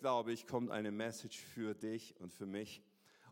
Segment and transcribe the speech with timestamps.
[0.00, 2.82] glaube ich, kommt eine Message für dich und für mich.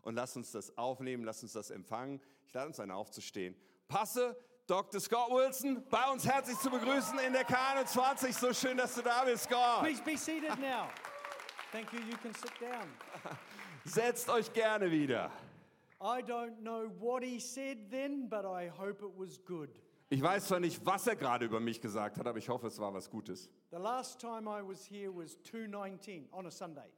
[0.01, 2.21] Und lass uns das aufnehmen, lass uns das empfangen.
[2.47, 3.55] Ich lade uns ein, aufzustehen.
[3.87, 5.01] Passe, Dr.
[5.01, 8.33] Scott Wilson, bei uns herzlich zu begrüßen in der K21.
[8.33, 9.81] So schön, dass du da bist, Scott.
[9.81, 10.87] Please be seated now.
[11.71, 11.99] Thank you.
[11.99, 12.87] You can sit down.
[13.83, 15.31] Setzt euch gerne wieder.
[16.01, 19.69] I don't know what he said then, but I hope it was good.
[20.11, 22.79] Ich weiß zwar nicht, was er gerade über mich gesagt hat, aber ich hoffe, es
[22.79, 23.47] war was Gutes.
[23.69, 26.89] The last time I was here was 219 on a Sunday.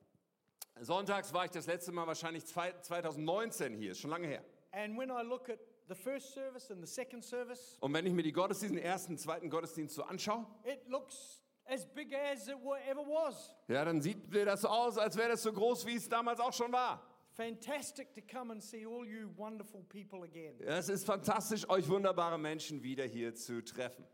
[0.80, 4.44] Sonntags war ich das letzte Mal wahrscheinlich zwei- 2019 hier, ist schon lange her.
[4.72, 8.14] And when I look at the first service and the second service, Und wenn ich
[8.14, 12.56] mir die Gottesdienste, den ersten, zweiten Gottesdienst so anschaue, it looks as big as it
[12.88, 13.54] ever was.
[13.68, 16.40] ja, dann sieht mir das so aus, als wäre das so groß, wie es damals
[16.40, 17.06] auch schon war.
[17.34, 20.54] Fantastic to come and see all you wonderful people again.
[20.60, 24.06] Es ist fantastisch, euch wunderbare Menschen wieder hier zu treffen.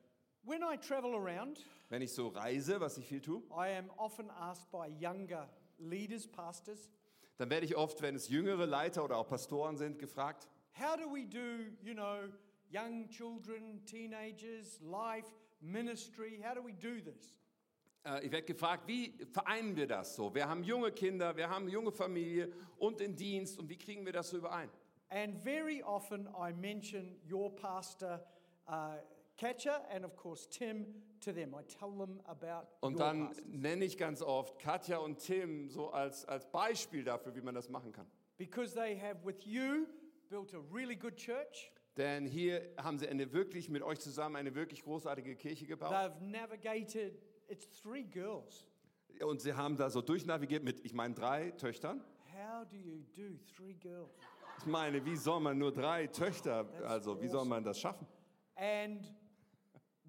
[0.43, 4.29] When I travel around, Wenn ich so reise, was ich viel tue, I am often
[4.29, 5.49] asked by younger
[5.79, 6.89] leaders, pastors,
[7.37, 10.47] dann werde ich oft, wenn es jüngere Leiter oder auch Pastoren sind, gefragt,
[10.79, 12.29] How do we do, you know,
[12.71, 15.27] young children, teenagers, life,
[15.59, 16.39] ministry?
[16.43, 17.33] How do we do this?
[18.07, 20.33] Äh, ich werde gefragt, wie vereinen wir das so?
[20.33, 24.13] Wir haben junge Kinder, wir haben junge Familie und den Dienst und wie kriegen wir
[24.13, 24.69] das so überein?
[25.09, 28.25] And very often I mention your pastor,
[28.67, 28.97] uh,
[29.37, 30.85] Katja, and of course Tim
[31.21, 31.53] to them.
[31.53, 36.25] I tell them about Und dann nenne ich ganz oft Katja und Tim so als,
[36.25, 38.07] als Beispiel dafür, wie man das machen kann.
[38.37, 39.87] Because they have, with you,
[40.29, 41.71] built a really good church.
[41.95, 45.91] Denn hier haben sie eine wirklich mit euch zusammen eine wirklich großartige Kirche gebaut.
[45.91, 47.17] They've navigated,
[47.49, 48.65] it's three girls.
[49.21, 52.03] Und sie haben da so durchnavigiert mit, ich meine, drei Töchtern.
[52.33, 54.11] How do you do three girls?
[54.59, 58.07] Ich meine, wie soll man nur drei Töchter, also wie soll man das schaffen?
[58.55, 59.03] And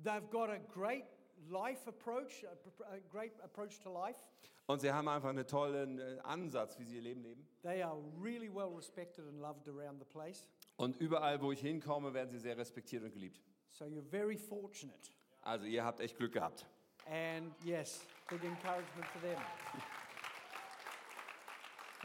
[0.02, 1.04] they've got a great
[1.50, 4.18] life approach, a, pr- a great approach to life.
[4.66, 7.46] Und sie haben einfach einen tollen äh, Ansatz, wie sie ihr Leben leben.
[7.62, 10.46] They are really well respected and loved around the place.
[10.76, 13.40] Und überall, wo ich hinkomme, werden sie sehr respektiert und geliebt.
[13.70, 15.10] So you're very fortunate.
[15.40, 16.66] Also ihr habt echt Glück gehabt.
[17.10, 19.38] And yes, big encouragement for them.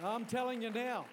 [0.04, 1.06] I'm telling you now,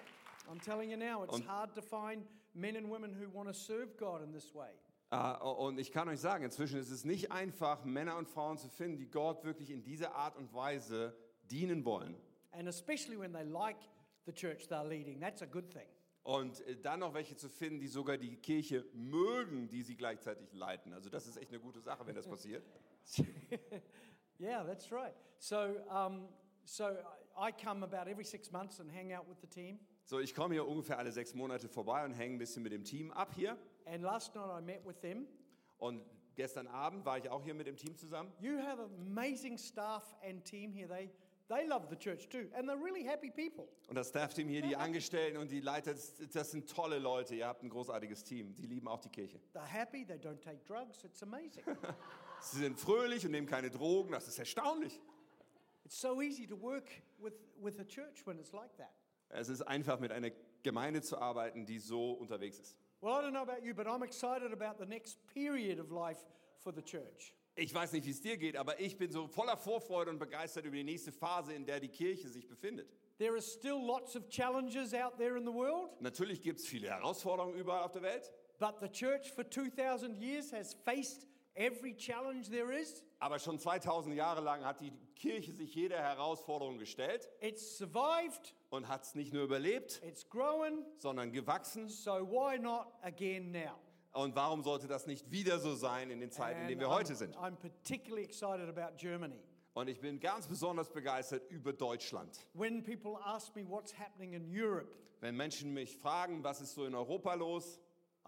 [0.49, 2.23] I'm telling you now, it's Und- hard to find
[2.55, 4.69] men and women who want to serve God in this way.
[5.11, 8.69] Ah, Und ich kann euch sagen, inzwischen ist es nicht einfach, Männer und Frauen zu
[8.69, 11.13] finden, die Gott wirklich in dieser Art und Weise
[11.49, 12.15] dienen wollen.
[12.53, 13.77] And especially when they like
[14.25, 15.87] the church they're leading, that's a good thing.
[16.23, 20.53] Und äh, dann noch welche zu finden, die sogar die Kirche mögen, die sie gleichzeitig
[20.53, 20.93] leiten.
[20.93, 22.63] Also das ist echt eine gute Sache, wenn das passiert.
[24.39, 25.13] Yeah, that's right.
[25.37, 26.27] So, um,
[26.65, 26.97] so
[27.37, 29.79] I I come about every six months and hang out with the team.
[30.03, 32.83] So, ich komme hier ungefähr alle sechs Monate vorbei und hänge ein bisschen mit dem
[32.83, 33.57] Team ab hier.
[33.85, 35.27] And last night I met with them.
[35.77, 36.03] Und
[36.35, 38.31] gestern Abend war ich auch hier mit dem Team zusammen.
[38.39, 40.87] You have amazing staff and team here.
[40.87, 41.09] They,
[41.51, 43.67] they love the church too, and they're really happy people.
[43.89, 47.35] Und das Staff-Team hier, die Angestellten und die Leiter, das, sind tolle Leute.
[47.35, 48.55] Ihr habt ein großartiges Team.
[48.55, 49.39] Die lieben auch die Kirche.
[49.53, 50.05] They're happy.
[50.05, 51.03] They don't take drugs.
[51.03, 51.63] It's amazing.
[52.41, 54.11] Sie sind fröhlich und nehmen keine Drogen.
[54.11, 54.99] Das ist erstaunlich.
[55.85, 56.89] it's so easy to work
[57.19, 58.93] with, with a church when it's like that.
[59.29, 60.31] Es ist einfach, mit einer
[60.63, 62.77] Gemeinde zu arbeiten, die so unterwegs ist.
[63.01, 66.19] Well, I don't know about you, but I'm excited about the next period of life
[66.59, 67.33] for the church.
[67.55, 70.65] Ich weiß nicht, wie es dir geht, aber ich bin so voller Vorfreude und begeistert
[70.65, 72.87] über die nächste Phase, in der die Kirche sich befindet.
[73.17, 76.89] There are still lots of challenges out there in the world, Natürlich gibt es viele
[76.89, 82.49] Herausforderungen überall auf der Welt, but the church for 2,000 years has faced every challenge
[82.49, 83.03] there is.
[83.19, 88.87] aber schon 2000 Jahre lang hat die Kirche sich jeder Herausforderung gestellt It's survived, und
[88.87, 91.89] hat es nicht nur überlebt, it's growing, sondern gewachsen.
[91.89, 93.77] so why not again now?
[94.13, 96.93] Und warum sollte das nicht wieder so sein in den Zeiten, in denen wir I'm-
[96.95, 97.35] heute sind?
[97.37, 99.39] I'm particularly excited about Germany.
[99.73, 102.45] Und ich bin ganz besonders begeistert über Deutschland.
[102.53, 106.85] When people ask me what's happening in Europe, Wenn Menschen mich fragen, was ist so
[106.85, 107.79] in Europa los,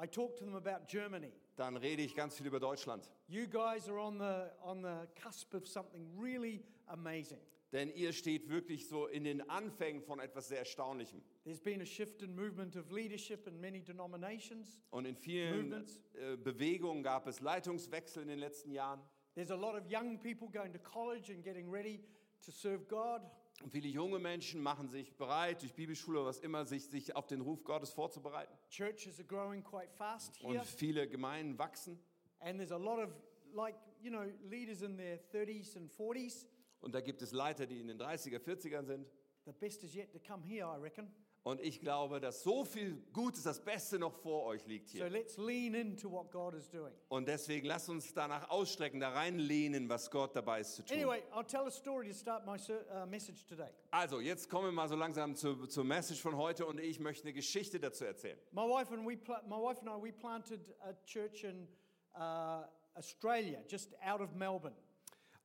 [0.01, 1.33] I talk to them about Germany.
[1.57, 3.11] dann rede ich ganz viel über Deutschland.
[3.27, 7.39] You guys are on the, on the cusp of something really amazing.
[7.73, 11.23] Denn ihr steht wirklich so in den Anfängen von etwas sehr Erstaunlichem.
[11.43, 14.79] There's been a shift in movement of leadership in many denominations.
[14.91, 15.99] Und in vielen Movements.
[16.13, 19.01] äh, Bewegungen gab es Leitungswechsel in den letzten Jahren.
[19.33, 21.99] There's a lot of young people going to college and getting ready
[22.45, 23.21] to serve God.
[23.63, 27.25] Und viele junge Menschen machen sich bereit, durch Bibelschule oder was immer, sich, sich auf
[27.25, 28.53] den Ruf Gottes vorzubereiten.
[28.69, 30.63] Churches are growing quite fast Und here.
[30.65, 31.99] viele Gemeinden wachsen.
[32.39, 33.09] And there's a lot of,
[33.53, 36.45] like, you know, leaders in their 30s and 40s.
[36.83, 39.07] Und da gibt es Leiter, die in den 30er, 40ern sind.
[39.45, 41.11] The best is yet to come here, I reckon.
[41.45, 45.09] Und ich glaube, dass so viel Gutes, das Beste noch vor euch liegt So hier.
[45.09, 46.93] let's lean into what God is doing.
[47.09, 50.95] Und deswegen lasst uns danach ausstrecken, da reinlehnen, was Gott dabei ist zu tun.
[50.95, 53.71] Anyway, I'll tell a story to start my ser- uh, message today.
[53.91, 57.23] Also, jetzt kommen wir mal so langsam zu, zur Message von heute und ich möchte
[57.25, 58.37] eine Geschichte dazu erzählen.
[58.51, 61.67] My wife and we, my wife and I, we planted a church in
[62.15, 62.63] uh,
[62.95, 64.75] Australia, just out of Melbourne.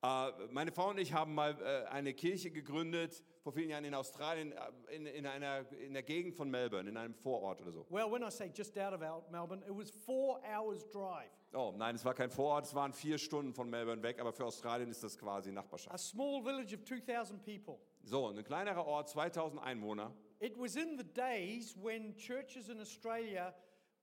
[0.00, 3.94] Äh, meine Frau und ich haben mal äh, eine Kirche gegründet, vor vielen Jahren in
[3.94, 7.84] Australien, äh, in, in, einer, in der Gegend von Melbourne, in einem Vorort oder so.
[7.90, 9.00] Well, when I say just out of
[9.30, 11.30] Melbourne, it was four hours drive.
[11.52, 14.44] Oh nein, es war kein Vorort, es waren vier Stunden von Melbourne weg, aber für
[14.44, 15.92] Australien ist das quasi Nachbarschaft.
[15.92, 17.78] A small village of 2,000 people.
[18.04, 20.14] So, ein kleinerer Ort, 2000 Einwohner.
[20.38, 23.52] It was in the days when churches in Australia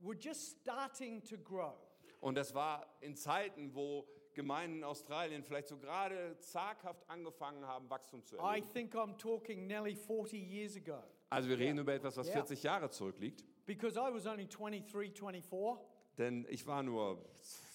[0.01, 1.75] were just starting to grow.
[2.19, 4.05] Und das war in Zeiten, wo
[4.35, 8.67] Gemeinden in Australien vielleicht so gerade zaghaft angefangen haben, Wachstum zu I erleben.
[8.73, 12.33] think I'm talking nearly 40 years ago Also wir reden über etwas, was Ja.
[12.33, 13.43] 40 Jahre zurückliegt.
[13.65, 15.79] because I was only 23, 24.
[16.17, 17.17] Denn ich war nur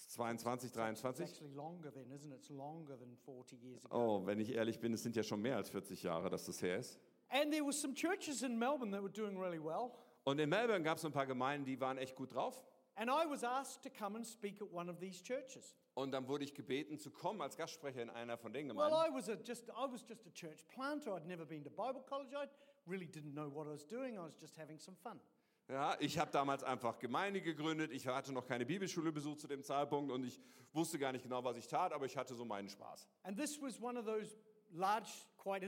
[0.08, 1.24] 22, It's 23.
[1.28, 2.38] actually longer then, isn't it?
[2.38, 3.96] It's longer than 40 years ago.
[4.22, 6.62] Oh, wenn ich ehrlich bin, es sind ja schon mehr als 40 Jahre, dass das
[6.62, 6.98] her ist.
[7.28, 9.90] And there was some churches in Melbourne that were doing really well.
[10.24, 12.64] Und in Melbourne gab es ein paar Gemeinden, die waren echt gut drauf.
[12.96, 15.76] And I was asked to come and speak at one of these churches.
[16.00, 19.12] Und dann wurde ich gebeten zu kommen als Gastsprecher in einer von den Well, Gemeinden.
[19.12, 21.14] I was a just I was just a church planter.
[21.14, 22.34] I'd never been to Bible college.
[22.34, 22.48] I
[22.86, 24.14] really didn't know what I was doing.
[24.14, 25.20] I was just having some fun.
[25.68, 27.92] Ja, ich habe damals einfach Gemeinde gegründet.
[27.92, 30.40] Ich hatte noch keine Bibelschule besucht zu dem Zeitpunkt und ich
[30.72, 33.06] wusste gar nicht genau, was ich tat, aber ich hatte so meinen Spaß.
[33.22, 34.34] And this was one of those
[34.70, 35.64] large, quite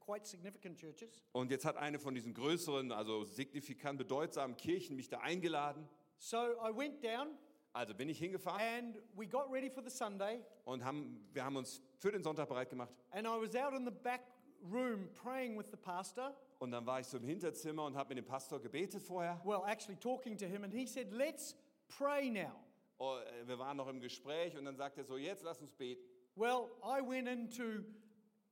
[0.00, 1.22] quite significant churches.
[1.32, 5.88] Und jetzt hat eine von diesen größeren, also signifikant bedeutsamen Kirchen mich da eingeladen.
[6.18, 7.38] So I went down
[7.78, 10.40] Also bin ich hingefahren and we got ready for the Sunday.
[10.64, 12.92] und haben, wir haben uns für den Sonntag bereit gemacht.
[13.12, 14.22] And I was out in the back
[14.68, 16.34] room praying with the pastor.
[16.58, 19.40] Und dann war ich so im Hinterzimmer und habe mit dem Pastor gebetet vorher.
[19.44, 21.54] Well, actually talking to him, and he said, Let's
[21.86, 22.50] pray now.
[22.98, 25.72] Oh, äh, Wir waren noch im Gespräch und dann sagt er so, jetzt lass uns
[25.72, 26.02] beten.
[26.34, 27.84] Well, I went into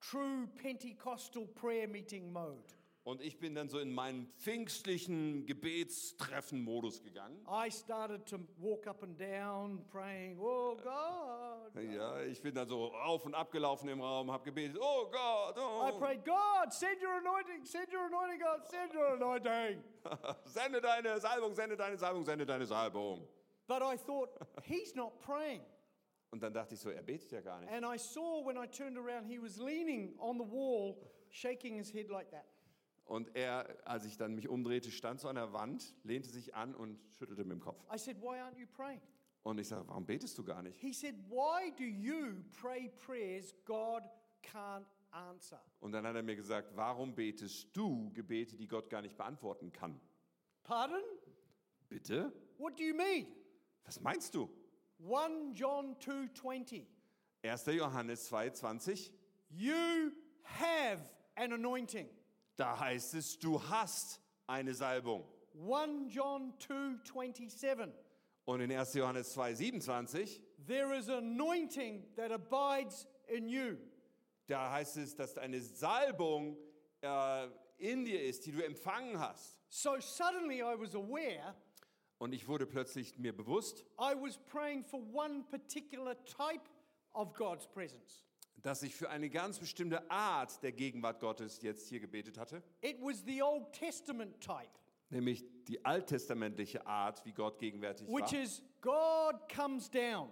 [0.01, 2.77] true Pentecostal prayer meeting mode.
[3.07, 7.41] Und ich bin dann so in meinen pfingstlichen Gebetstreffen-Modus gegangen.
[7.47, 11.85] I started to walk up and down praying, Oh God.
[11.85, 15.57] Ja, ich bin dann so auf und ab gelaufen im Raum, habe gebetet, oh Gott,
[15.57, 19.85] I oh, prayed, God, send your anointing, send your anointing, God, send your anointing.
[20.45, 23.25] sende deine Salbung, sende deine Salbung, sende deine Salbung.
[23.69, 24.31] But I thought,
[24.65, 25.61] He's not praying.
[26.33, 27.71] Und dann dachte ich so, er betet ja gar nicht.
[27.73, 30.97] And I saw when I turned around, he was leaning on the wall,
[31.31, 32.47] shaking his head like that.
[33.07, 36.75] Und er, als ich dann mich umdrehte, stand so an der Wand, lehnte sich an
[36.75, 37.83] und schüttelte mit dem Kopf.
[37.93, 39.01] I said, Why aren't you praying?
[39.45, 40.77] Und ich sage, warum betest du gar nicht?
[40.81, 44.03] He said, Why do you pray prayers God
[44.43, 45.61] can't answer?
[45.79, 49.73] Und dann hat er mir gesagt, warum betest du Gebete, die Gott gar nicht beantworten
[49.73, 50.01] kann?
[50.65, 51.01] Pardon?
[51.89, 52.33] Bitte?
[52.59, 53.29] What do you mean?
[53.85, 54.51] Was meinst du?
[54.99, 56.85] 1 John 2:20.
[57.43, 57.67] 1.
[57.67, 59.13] Johannes 2,20,
[59.51, 60.11] You
[60.43, 61.03] have
[61.37, 62.09] an anointing.
[62.57, 65.25] Da heißt es, du hast eine Salbung.
[65.55, 67.93] 1 John 2:27.
[68.45, 68.95] Und in 1.
[68.95, 73.77] Johannes 2,27, There is anointing that abides in you.
[74.47, 76.57] da heißt es, dass eine Salbung
[77.03, 77.49] äh,
[77.79, 79.57] in dir ist, die du empfangen hast.
[79.69, 81.55] So suddenly I was aware
[82.19, 86.63] Und ich wurde plötzlich mir bewusst, I was praying for one particular type
[87.13, 88.23] of God's presence.
[88.67, 93.01] Dass ich für eine ganz bestimmte Art der Gegenwart Gottes jetzt hier gebetet hatte, It
[93.01, 94.73] was the Old Testament type,
[95.09, 98.41] nämlich die alttestamentliche Art, wie Gott gegenwärtig which war.
[98.41, 100.31] is God comes down.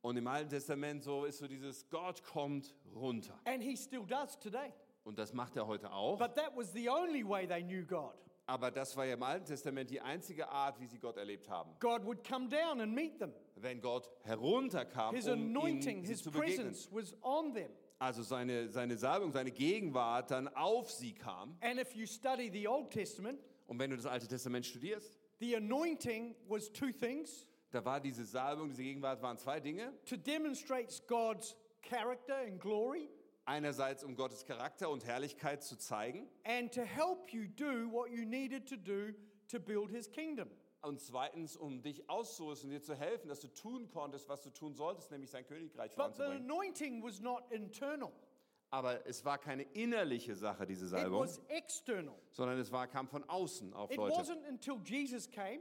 [0.00, 3.38] Und im Alten Testament so ist so dieses Gott kommt runter.
[3.44, 4.72] And he still does today.
[5.04, 6.18] Und das macht er heute auch.
[6.18, 8.14] But that was the only way they knew God.
[8.46, 11.70] Aber das war ja im Alten Testament die einzige Art, wie sie Gott erlebt haben.
[11.80, 13.34] God would come down and meet them.
[13.64, 16.56] Wenn Gott herunterkam, His um ihnen anointing, his zu begegnen.
[16.72, 17.70] presence was on them.
[17.98, 21.56] Also seine, seine Salbung, seine Gegenwart dann auf sie kam.
[21.62, 25.56] And if you study the Old Testament, Und wenn du das Alte Testament studierst, the
[25.56, 29.92] anointing was two things da war diese Salbung, diese Gegenwart waren zwei Dinge.
[30.04, 33.08] to demonstrate God's character and glory,
[33.46, 36.28] Einerseits, um Gottes Charakter und Herrlichkeit zu zeigen.
[36.44, 39.12] and to help you do what you needed to do
[39.48, 40.48] to build his kingdom.
[40.84, 44.74] Und zweitens, um dich auszurüsten, dir zu helfen, dass du tun konntest, was du tun
[44.74, 46.50] solltest, nämlich sein Königreich But the voranzubringen.
[46.50, 48.12] anointing was not internal,
[48.70, 52.14] Aber es war keine innerliche Sache, diese it Salbung, was external.
[52.32, 54.16] sondern es war, kam von außen auf It Leute.
[54.16, 55.60] wasn't until Jesus came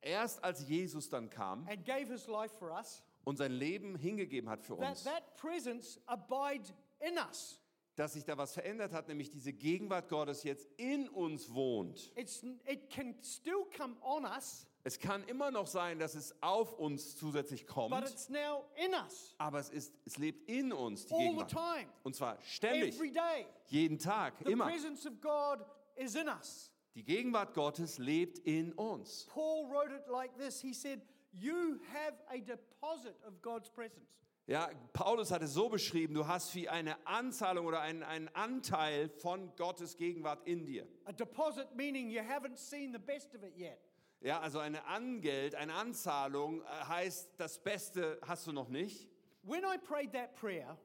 [0.00, 4.48] Erst als Jesus dann kam and gave his life for us und sein Leben hingegeben
[4.48, 7.60] hat für that uns, that presence abide in us.
[7.96, 12.12] Dass sich da was verändert hat, nämlich diese Gegenwart Gottes jetzt in uns wohnt.
[12.14, 16.72] It's, it can still come on us, Es kann immer noch sein, dass es auf
[16.74, 21.06] uns zusätzlich but kommt, it's now in us aber es, ist, es lebt in uns,
[21.06, 21.50] die all the Gegenwart.
[21.50, 23.46] time, Und zwar ständig, every day.
[23.66, 24.66] jeden Tag, The immer.
[24.66, 25.64] presence of God
[25.96, 26.70] is in us.
[26.94, 29.26] Die Gegenwart Gottes lebt in uns.
[29.30, 31.00] Paul wrote it like this He said,
[31.32, 34.08] You have a deposit of God's presence.
[34.46, 39.08] Ja, Paulus hat es so beschrieben, du hast wie eine Anzahlung oder einen, einen Anteil
[39.08, 40.86] von Gottes Gegenwart in dir.
[41.04, 43.78] A deposit meaning you haven't seen the best of it yet.
[44.20, 49.08] Ja, also eine Angeld, eine Anzahlung äh, heißt, das Beste hast du noch nicht.
[49.42, 50.78] When I prayed that prayer,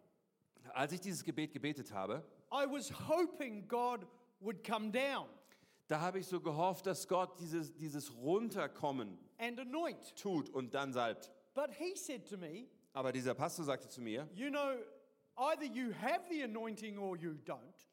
[0.74, 4.08] Als ich dieses Gebet gebetet habe, I was hoping God
[4.39, 5.27] would come down
[5.91, 10.15] da habe ich so gehofft, dass Gott dieses, dieses Runterkommen and anoint.
[10.15, 11.30] tut und dann salbt.
[11.53, 14.75] But he said to me, Aber dieser Pastor sagte zu mir, You know,
[15.38, 17.88] either you have the anointing or you don't.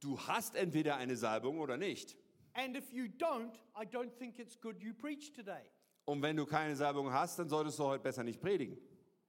[0.00, 2.16] du hast entweder eine Salbung oder nicht.
[2.54, 5.62] And if you don't, I don't think it's good you preach today.
[6.04, 8.76] Und wenn du keine Salbung hast, dann solltest du heute besser nicht predigen.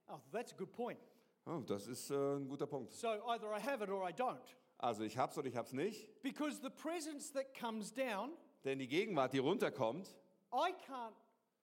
[0.08, 0.98] Oh, that's a good point.
[1.46, 2.92] Oh, das ist äh, ein guter Punkt.
[2.92, 4.40] So either I have it or I don't.
[4.78, 6.20] Also ich hab's oder ich hab's nicht.
[6.22, 8.32] Because the presence that comes down,
[8.64, 10.14] Denn die Gegenwart, die runterkommt,
[10.52, 11.14] I can't,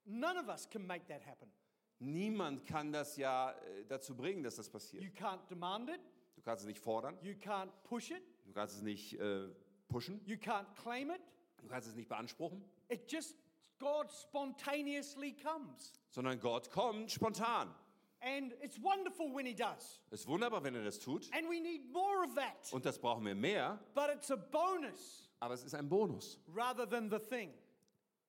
[0.05, 1.51] none of us can make that happen.
[2.01, 5.03] Niemand kann das ja äh, dazu bringen, dass das passiert.
[5.03, 5.99] You can't demand it,
[6.35, 9.47] Du kannst es nicht fordern, you can't push it, du kannst es nicht äh,
[9.87, 11.21] pushen, you can't claim it.
[11.61, 13.35] du kannst es nicht beanspruchen, It just,
[13.79, 15.93] God spontaneously comes.
[16.09, 17.73] sondern Gott kommt spontan.
[18.23, 19.99] And it's wonderful when He does.
[20.11, 21.27] Es ist wunderbar, wenn er das tut.
[21.33, 22.71] And we need more of that.
[22.71, 26.39] Und das brauchen wir mehr, But it's a bonus aber es ist ein Bonus.
[26.55, 27.51] rather than the thing.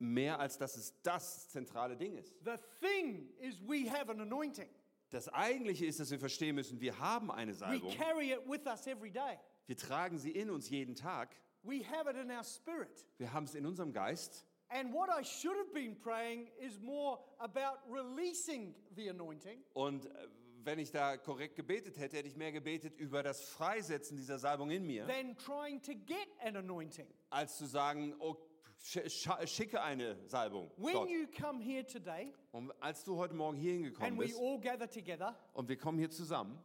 [0.03, 2.35] Mehr als dass es das zentrale Ding ist.
[2.45, 4.69] The thing is, we have an anointing.
[5.11, 7.95] Das Eigentliche ist, dass wir verstehen müssen, wir haben eine We Salbung.
[7.97, 9.39] carry it with us every day.
[9.67, 11.37] Wir tragen sie in uns jeden Tag.
[11.63, 13.07] We have it in our spirit.
[13.19, 14.45] Wir haben es in unserem Geist.
[14.71, 20.29] And what I should have been praying is more about releasing the anointing Und äh,
[20.65, 24.71] wenn ich da korrekt gebetet hätte, hätte ich mehr gebetet über das Freisetzen dieser Salbung
[24.71, 27.07] in mir, than trying to get an anointing.
[27.31, 28.52] als zu sagen, sch
[28.83, 30.71] schicke eine Salbung.
[30.77, 34.41] When you come here today Und als du heute Morgen hier hingekommen and we bist
[34.41, 36.59] all gather together, und wir kommen hier zusammen,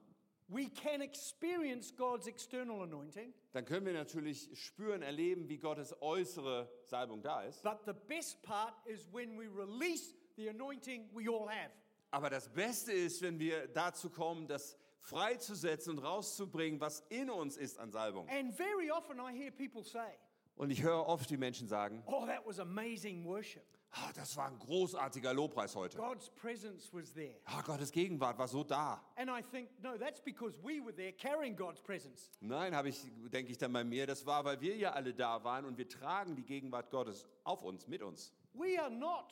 [0.48, 6.70] we can experience God's external anointing, dann können wir natürlich spüren, erleben, wie Gottes äußere
[6.84, 7.62] Salbung da ist.
[7.64, 11.72] but the best part is when we release the anointing we all have.
[12.12, 17.58] Aber das Beste ist, wenn wir dazu kommen, das freizusetzen und rauszubringen, was in uns
[17.58, 18.28] ist an Salbung.
[18.30, 20.18] And very often I hear people say,
[20.58, 23.64] Und ich höre oft die Menschen sagen, Oh, that was amazing worship.
[23.92, 25.98] ah, das war ein großartiger Lobpreis heute.
[25.98, 27.36] God's presence was there.
[27.46, 29.02] Ah, Gottes Gegenwart war so da.
[29.16, 32.32] And I think, no, that's because we were there carrying God's presence.
[32.42, 33.00] Nein, habe ich,
[33.32, 35.88] denke ich dann bei mir, das war, weil wir ja alle da waren und wir
[35.88, 38.34] tragen die Gegenwart Gottes auf uns, mit uns.
[38.54, 39.32] We are not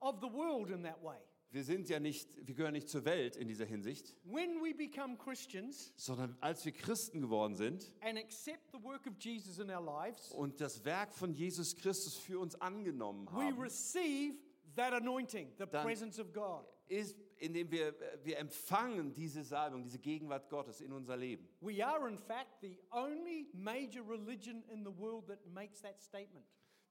[0.00, 1.18] of the world in that way.
[1.54, 5.16] Wir sind ja nicht, wir gehören nicht zur Welt in dieser Hinsicht, When we become
[5.16, 9.80] Christians sondern als wir Christen geworden sind and accept the work of Jesus in our
[9.80, 14.34] lives, und das Werk von Jesus Christus für uns angenommen we haben, receive
[14.74, 16.64] that anointing, the Dann- presence of God.
[16.88, 17.94] ist, indem wir,
[18.24, 21.48] wir empfangen diese Salbung, diese Gegenwart Gottes in unser Leben.
[21.60, 26.44] We are, in fact, the only major religion in the world that makes that statement.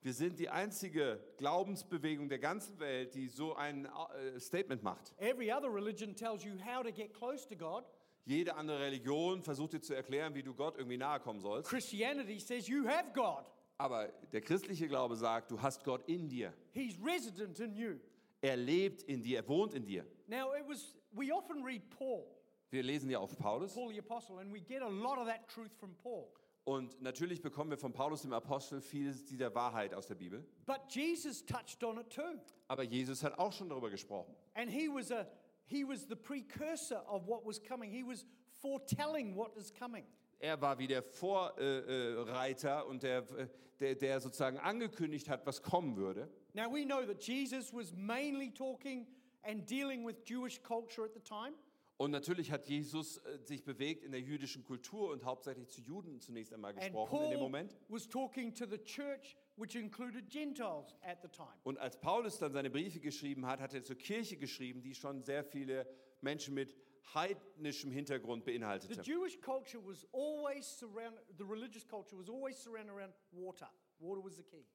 [0.04, 5.14] Wir sind die einzige Glaubensbewegung der ganzen Welt, die so ein äh, Statement macht.
[5.18, 7.86] Every other religion tells you how to get close to God.
[8.26, 11.70] Jede andere Religion versucht dir zu erklären, wie du Gott irgendwie nahe kommen sollst.
[11.70, 13.46] Christianity says you have God,
[13.78, 16.54] Aber der christliche Glaube sagt, du hast Gott in dir.
[16.72, 17.96] He's resident in you.
[18.42, 20.06] Er lebt in dir, er wohnt in dir.
[20.28, 22.28] Now, it was, we often read Paul,
[22.72, 25.48] Wir lesen ja auf Paulus Paul the Apostle, and we get a lot of that
[25.48, 26.30] truth from Paul.
[26.66, 30.46] Und natürlich bekommen wir von Paulus dem Apostel viel dieser Wahrheit aus der Bibel.
[30.66, 32.40] But Jesus touched on it too.
[32.68, 34.34] Aber Jesus hat auch schon darüber gesprochen.
[34.54, 35.28] And he was, a,
[35.66, 37.92] he was the precursor of what was coming.
[37.92, 38.26] He was
[38.62, 40.06] foretelling what is coming.
[40.40, 43.48] Er war wie der Vorreiter äh, Reiter und der, äh,
[43.80, 46.30] der, der sozusagen angekündigt hat, was kommen würde.
[46.54, 49.08] Now we know that Jesus was mainly talking
[49.44, 51.56] and dealing with Jewish culture at the time.
[52.04, 56.20] Und natürlich hat Jesus äh, sich bewegt in der jüdischen Kultur und hauptsächlich zu Juden
[56.20, 57.78] zunächst einmal gesprochen in dem Moment.
[57.88, 61.54] was talking to the church, which included Gentiles at the time.
[61.64, 65.24] Und als Paulus dann seine Briefe geschrieben hat, hat er zur Kirche geschrieben, die schon
[65.24, 65.88] sehr viele
[66.20, 66.76] Menschen mit
[67.14, 69.02] heidnischem Hintergrund The beinhaltete.
[69.02, 73.70] Jewish culture was always surrounded, the religious culture was always surrounded around water.
[74.00, 74.66] Water was the key.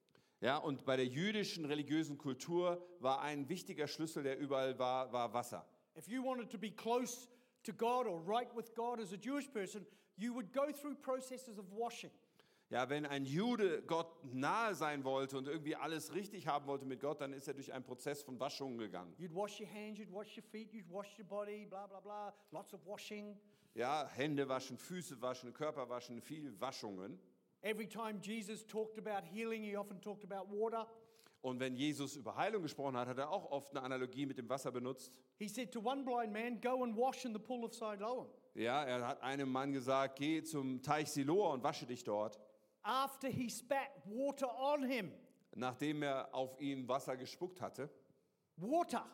[0.40, 5.34] Ja, und bei der jüdischen religiösen Kultur war ein wichtiger Schlüssel, der überall war, war
[5.34, 5.68] Wasser.
[5.98, 7.26] If you wanted to be close
[7.64, 9.84] to God or right with God as a Jewish person,
[10.16, 12.10] you would go through processes of washing.
[12.70, 17.00] Ja, wenn ein Jude Gott nahe sein wollte und irgendwie alles richtig haben wollte mit
[17.00, 19.12] Gott, dann ist er durch einen Prozess von Waschungen gegangen.
[19.18, 22.32] You'd wash your hands, you'd wash your feet, you'd wash your body, blah, blah, blah.
[22.52, 23.36] Lots of washing.
[23.74, 27.18] Ja, Hände waschen, Füße waschen, Körper waschen, viel Waschungen.
[27.62, 30.86] Every time Jesus talked about healing, he often talked about water.
[31.40, 34.48] Und wenn Jesus über Heilung gesprochen hat, hat er auch oft eine Analogie mit dem
[34.48, 35.12] Wasser benutzt.
[35.36, 38.26] He said to one blind man, Go and wash in the pool of Siloam.
[38.54, 42.40] Ja, er hat einem Mann gesagt, geh zum Teich Siloa und wasche dich dort.
[42.82, 45.12] After he spat water on him.
[45.54, 47.88] Nachdem er auf ihn Wasser gespuckt hatte.
[48.56, 49.06] Water,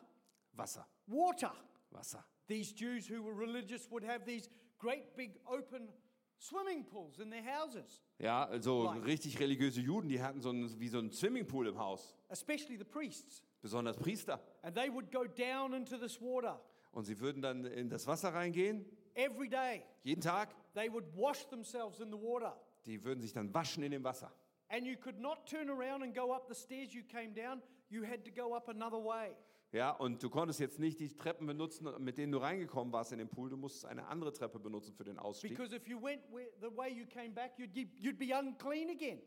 [0.53, 1.53] Wasser, water.
[1.91, 2.25] Wasser.
[2.47, 5.89] These Jews who were religious would have these great big open
[6.37, 10.87] swimming pools in their houses, Ja, also richtig religiöse Juden, die hatten so ein, wie
[10.87, 12.15] so ein Swimmingpool im Haus.
[12.29, 13.43] especially the priests.
[13.61, 14.39] Besonders Priester.
[14.61, 16.61] And they would go down into this water
[16.91, 19.83] Und sie würden dann in das Wasser reingehen, every day.
[20.03, 20.49] jeden Tag.
[20.75, 22.55] They would wash themselves in the water.
[22.85, 24.31] Die würden sich dann waschen in dem Wasser.
[24.69, 27.61] And you could not turn around and go up the stairs you came down.
[27.89, 29.35] You had to go up another way.
[29.75, 33.17] Ja, und du konntest jetzt nicht die Treppen benutzen, mit denen du reingekommen warst in
[33.17, 33.49] den Pool.
[33.49, 35.49] Du musstest eine andere Treppe benutzen für den Ausstieg.
[35.49, 38.89] Because if you went where, the way you came back, you'd, be- you'd be unclean
[38.89, 39.21] again.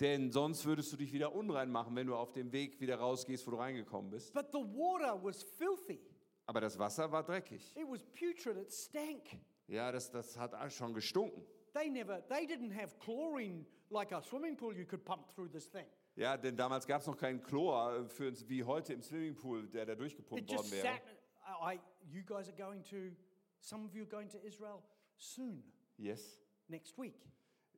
[0.00, 3.46] Denn sonst würdest du dich wieder unrein machen, wenn du auf dem Weg wieder rausgehst,
[3.46, 4.34] wo du reingekommen bist.
[4.34, 6.00] But the water was filthy.
[6.46, 7.76] Aber das Wasser war dreckig.
[7.76, 8.56] It was putrid.
[8.56, 9.38] It stank.
[9.68, 11.44] Ja, das, das hat schon gestunken.
[11.74, 15.70] They never, they didn't have chlorine like a swimming pool you could pump through this
[15.70, 15.86] thing.
[16.16, 19.86] Ja, denn damals gab es noch keinen Chlor für uns wie heute im Swimmingpool, der
[19.86, 20.94] da durchgepumpt It just worden wäre.
[20.94, 21.72] sat.
[21.74, 23.14] I, you guys are going to,
[23.60, 24.82] some of you are going to Israel
[25.16, 25.62] soon,
[25.96, 26.40] Yes.
[26.68, 27.14] next week.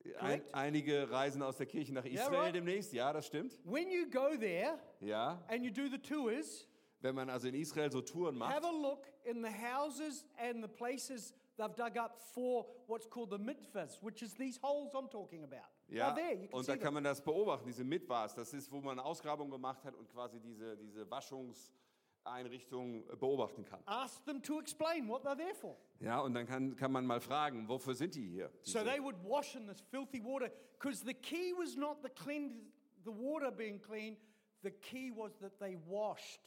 [0.04, 0.54] Ein, Correct.
[0.54, 2.54] einige reisen aus der Kirche nach Israel right.
[2.54, 2.92] demnächst.
[2.92, 3.58] Ja, das stimmt.
[3.64, 6.66] When you go there Ja, and you do the tours,
[7.00, 10.62] wenn man also in Israel so Touren macht, have a look in the houses and
[10.62, 15.08] the places they've dug up for what's called the mitvahs, which is these holes I'm
[15.08, 15.68] talking about.
[15.94, 18.34] Ja, there, und da kann man das beobachten, diese Mitwas.
[18.34, 23.80] Das ist, wo man Ausgrabungen gemacht hat und quasi diese, diese Waschungseinrichtung beobachten kann.
[23.86, 25.76] Ask them to explain what they're there for.
[26.00, 28.50] Ja, und dann kann, kann man mal fragen, wofür sind die hier?
[28.62, 32.08] So diese- they would wash in this filthy water because the key was not the
[32.10, 32.72] clean,
[33.04, 34.16] the water being clean.
[34.62, 36.40] The key was that they washed.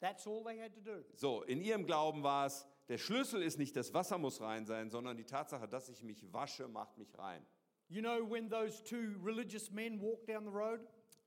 [0.00, 1.04] That's all they had to do.
[1.14, 4.90] So, in ihrem Glauben war es, der Schlüssel ist nicht, das Wasser muss rein sein,
[4.90, 7.44] sondern die Tatsache, dass ich mich wasche, macht mich rein.
[7.88, 10.80] You know when those two religious men walked down the road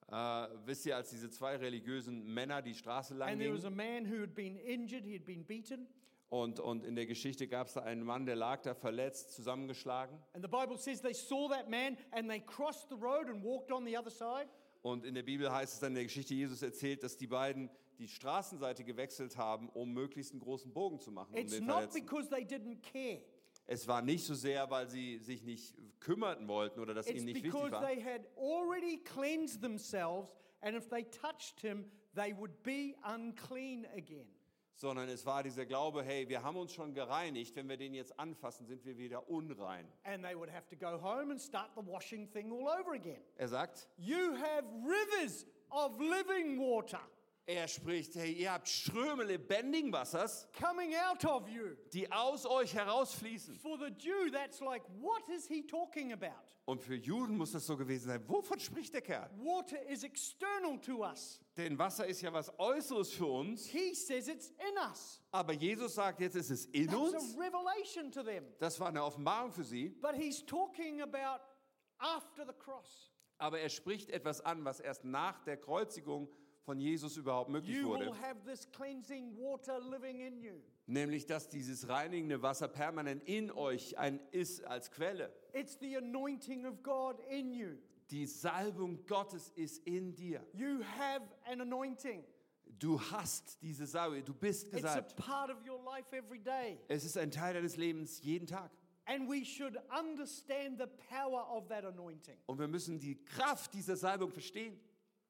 [0.10, 3.70] Äh, wisst ihr, als diese zwei religiösen Männer die Straße lang and there was a
[3.70, 5.86] man who had been injured, he had been beaten,
[6.30, 10.18] und, und in der Geschichte gab es da einen Mann, der lag da verletzt, zusammengeschlagen.
[10.34, 13.70] and the Bible says they saw that man and they crossed the road and walked
[13.70, 14.48] on the other side.
[14.82, 17.70] Und in der Bibel heißt es dann in der Geschichte, Jesus erzählt, dass die beiden
[18.00, 21.34] die Straßenseite gewechselt haben, um möglichst einen großen Bogen zu machen.
[21.34, 22.06] Um It's den not Verletzten.
[22.06, 23.20] because they didn't care.
[23.68, 27.26] Es war nicht so sehr, weil sie sich nicht kümmerten wollten oder dass It's ihnen
[27.26, 30.30] nicht wichtig because war, they had already cleansed themselves,
[30.62, 34.28] and if they touched him, they would be unclean again.
[34.76, 38.18] sondern es war dieser Glaube, hey, wir haben uns schon gereinigt, wenn wir den jetzt
[38.20, 39.86] anfassen, sind wir wieder unrein.
[40.04, 43.22] And they would have to go home and start the washing thing all over again.
[43.36, 47.02] Er sagt, You have rivers of living water
[47.48, 51.76] er spricht, hey, ihr habt Ströme lebendigen Wassers, coming out of you.
[51.94, 53.56] die aus euch herausfließen.
[53.56, 56.36] For the Jew, that's like, what is he talking about?
[56.66, 58.22] Und für Juden muss das so gewesen sein.
[58.28, 59.30] Wovon spricht der Kerl?
[59.38, 61.40] Water is external to us.
[61.56, 63.66] Denn Wasser ist ja was Äußeres für uns.
[63.66, 65.22] He says it's in us.
[65.32, 67.38] Aber Jesus sagt, jetzt ist es in That's uns.
[67.38, 68.44] a revelation to them.
[68.60, 69.88] Das war eine Offenbarung für sie.
[70.02, 71.42] But he's talking about
[72.00, 73.14] after the cross.
[73.38, 76.28] Aber er spricht etwas an, was erst nach der Kreuzigung
[76.68, 78.08] von Jesus überhaupt möglich You wurde.
[78.08, 80.56] will have this cleansing water living in you.
[80.86, 85.32] Nämlich, dass dieses reinigende Wasser permanent in euch ein ist als Quelle.
[85.54, 87.78] It's the anointing of God in you.
[88.12, 90.46] Die Salbung Gottes ist in dir.
[90.52, 92.26] You have an anointing.
[92.80, 95.16] Du hast diese Salbung, du bist It's a gesalbt.
[95.16, 96.78] part of your life every day.
[96.90, 98.70] Es ist ein Teil deines Lebens jeden Tag.
[99.06, 102.36] And we should understand the power of that anointing.
[102.46, 104.78] Und wir müssen die Kraft dieser Salbung verstehen.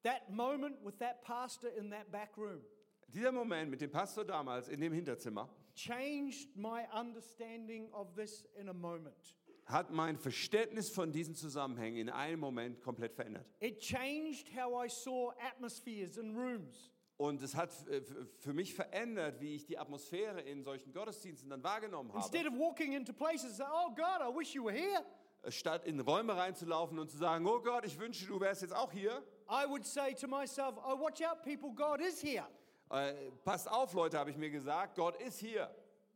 [0.08, 2.62] That moment with that pastor in that back room
[3.10, 8.70] Dieser Moment mit dem Pastor damals in dem Hinterzimmer changed my understanding of this in
[8.70, 9.36] a moment.
[9.66, 13.46] hat mein Verständnis von diesen Zusammenhängen in einem Moment komplett verändert.
[13.60, 16.90] It changed how I saw atmospheres in rooms.
[17.18, 18.02] Und es hat äh,
[18.40, 22.56] für mich verändert, wie ich die Atmosphäre in solchen Gottesdiensten dann wahrgenommen Instead habe.
[22.56, 25.04] of walking into places, oh God, I wish you were here,
[25.50, 28.92] Statt in Räume reinzulaufen und zu sagen, oh Gott, ich wünsche, du wärst jetzt auch
[28.92, 29.24] hier.
[29.50, 32.46] I would say to myself, oh, watch out, people, God is here.
[32.92, 35.70] Äh, passt auf, Leute, habe ich mir gesagt, Gott ist hier.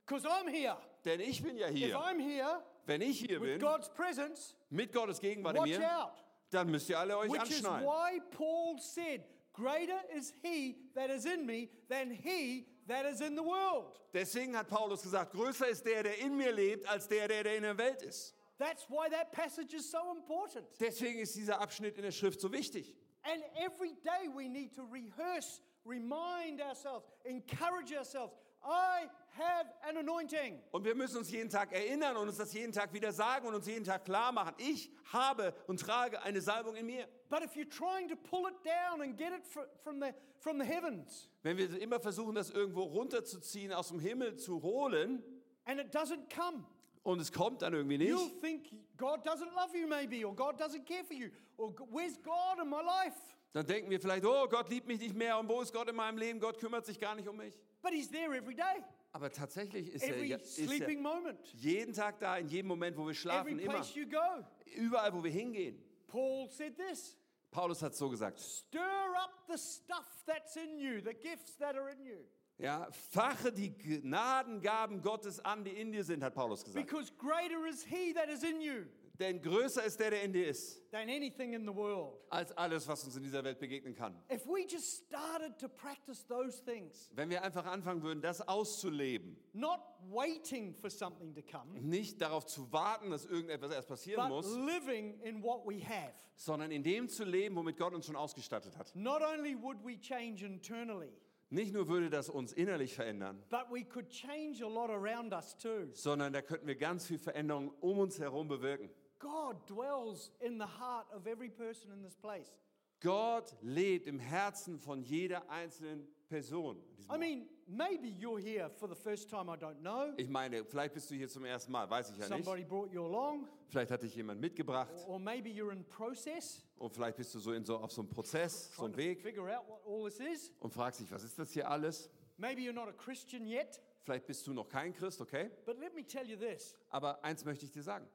[0.06, 0.78] Because I'm here.
[1.06, 1.98] Denn ich bin ja If hier.
[1.98, 6.04] I'm here, Wenn ich hier with bin, God's presence, mit Gottes Gegenwart in watch mir,
[6.04, 6.24] out.
[6.50, 7.86] dann müsst ihr alle euch Which is anschneiden.
[7.86, 13.36] why Paul said, Greater is he that is in me than he that is in
[13.36, 14.00] the world.
[14.14, 17.58] Deswegen hat Paulus gesagt, größer ist der, der in mir lebt, als der, der, der
[17.58, 18.34] in der Welt ist.
[18.58, 20.66] That's why that passage is so important.
[20.80, 22.96] Deswegen ist dieser Abschnitt in der Schrift so wichtig.
[23.24, 28.34] And every day we need to rehearse, remind ourselves, encourage ourselves.
[28.64, 29.08] I
[29.38, 30.60] have an anointing.
[30.72, 33.56] Und wir müssen uns jeden Tag erinnern und uns das jeden Tag wieder sagen und
[33.56, 34.54] uns jeden Tag klar machen.
[34.60, 37.08] Ich habe und trage eine Salbung in mir.
[37.30, 40.60] But if you're trying to pull it down and get it fr- from the, from
[40.60, 45.24] the heavens, Wenn wir immer versuchen, das irgendwo runterzuziehen, aus dem Himmel zu holen
[45.66, 46.64] and it doesn't come,
[47.04, 50.60] und es kommt dann irgendwie you'll nicht, think God doesn't love you, maybe, or God
[50.62, 53.16] doesn't care for you, or "G- where's God in my life?
[53.54, 55.96] dann denken wir vielleicht, oh, Gott liebt mich nicht mehr und wo ist Gott in
[55.96, 56.40] meinem Leben?
[56.40, 57.58] Gott kümmert sich gar nicht um mich.
[57.82, 61.94] But He's there every day, Aber tatsächlich ist er, every ja- ist er moment, jeden
[61.94, 63.74] Tag da, in jedem Moment, wo wir every schlafen, immer.
[63.74, 64.46] place you go.
[64.78, 65.84] Überall, wo wir hingehen.
[66.08, 67.18] Paul said this
[67.52, 68.40] Paulus hat so gesagt.
[68.40, 68.80] stir
[69.18, 72.24] up the stuff that's in you, the gifts that are in you.
[72.62, 76.86] Ja, fache die Gnadengaben Gottes an, die in dir sind, hat Paulus gesagt.
[76.86, 78.86] Because greater is He that is in you
[79.20, 82.18] Denn größer ist der, der in dir ist, than anything in the world.
[82.30, 84.16] als alles, was uns in dieser Welt begegnen kann.
[84.32, 89.38] If we just started to practice those things, Wenn wir einfach anfangen würden, das auszuleben,
[89.54, 94.30] not waiting for something to come, nicht darauf zu warten, dass irgendetwas erst passieren but
[94.30, 98.16] muss, living in what we have, sondern in dem zu leben, womit Gott uns schon
[98.16, 98.92] ausgestattet hat.
[98.96, 101.12] not only would we change internally,
[101.54, 105.56] Nicht nur würde das uns innerlich verändern, but we could change a lot around us
[105.58, 105.88] too.
[105.92, 108.90] sondern da könnten wir ganz viel Veränderung um uns herum bewirken.
[109.20, 112.54] God dwells in the heart of every person in this place.
[113.02, 116.78] Gott lebt im Herzen von jeder einzelnen Person.
[117.14, 120.14] I mean, maybe you're here for the first time, I don't know.
[120.18, 122.46] Ich meine, vielleicht bist du hier zum ersten Mal, weiß ich ja nicht.
[122.46, 126.94] Somebody brought you along, Vielleicht hat dich jemand mitgebracht or maybe you're in process, und
[126.94, 129.22] vielleicht bist du so, in so auf so einem Prozess, so trying einem to Weg
[129.22, 130.52] figure out what all this is.
[130.60, 132.10] und fragst dich, was ist das hier alles?
[132.38, 135.50] Maybe you're not a Christian yet, Vielleicht bist du noch kein Christ, okay?
[135.66, 138.08] but let me tell you this Aber eins möchte ich dir sagen.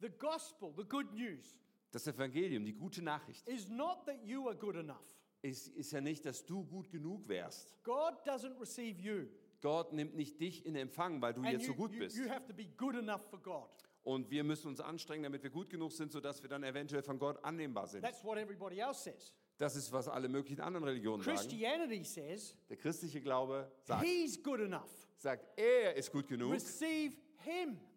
[0.00, 1.56] the gospel, the good news,
[1.94, 4.98] Das Evangelium, die gute Nachricht, is not that you are good enough.
[5.42, 7.72] ist, ist ja nicht, dass du gut genug wärst.
[7.84, 9.28] God doesn't receive you.
[9.60, 12.16] Gott nimmt nicht dich in Empfang, weil du And jetzt you, so gut you, bist.
[12.16, 13.70] you have to be good enough for God.
[14.02, 17.16] Und wir müssen uns anstrengen, damit wir gut genug sind, sodass wir dann eventuell von
[17.16, 18.02] Gott annehmbar sind.
[18.02, 19.32] That's what everybody else says.
[19.56, 21.36] Das ist, was alle möglichen anderen Religionen sagen.
[21.36, 24.90] Christianity says Der christliche Glaube sagt, he's good enough.
[25.16, 27.14] sagt, er ist gut genug Receive.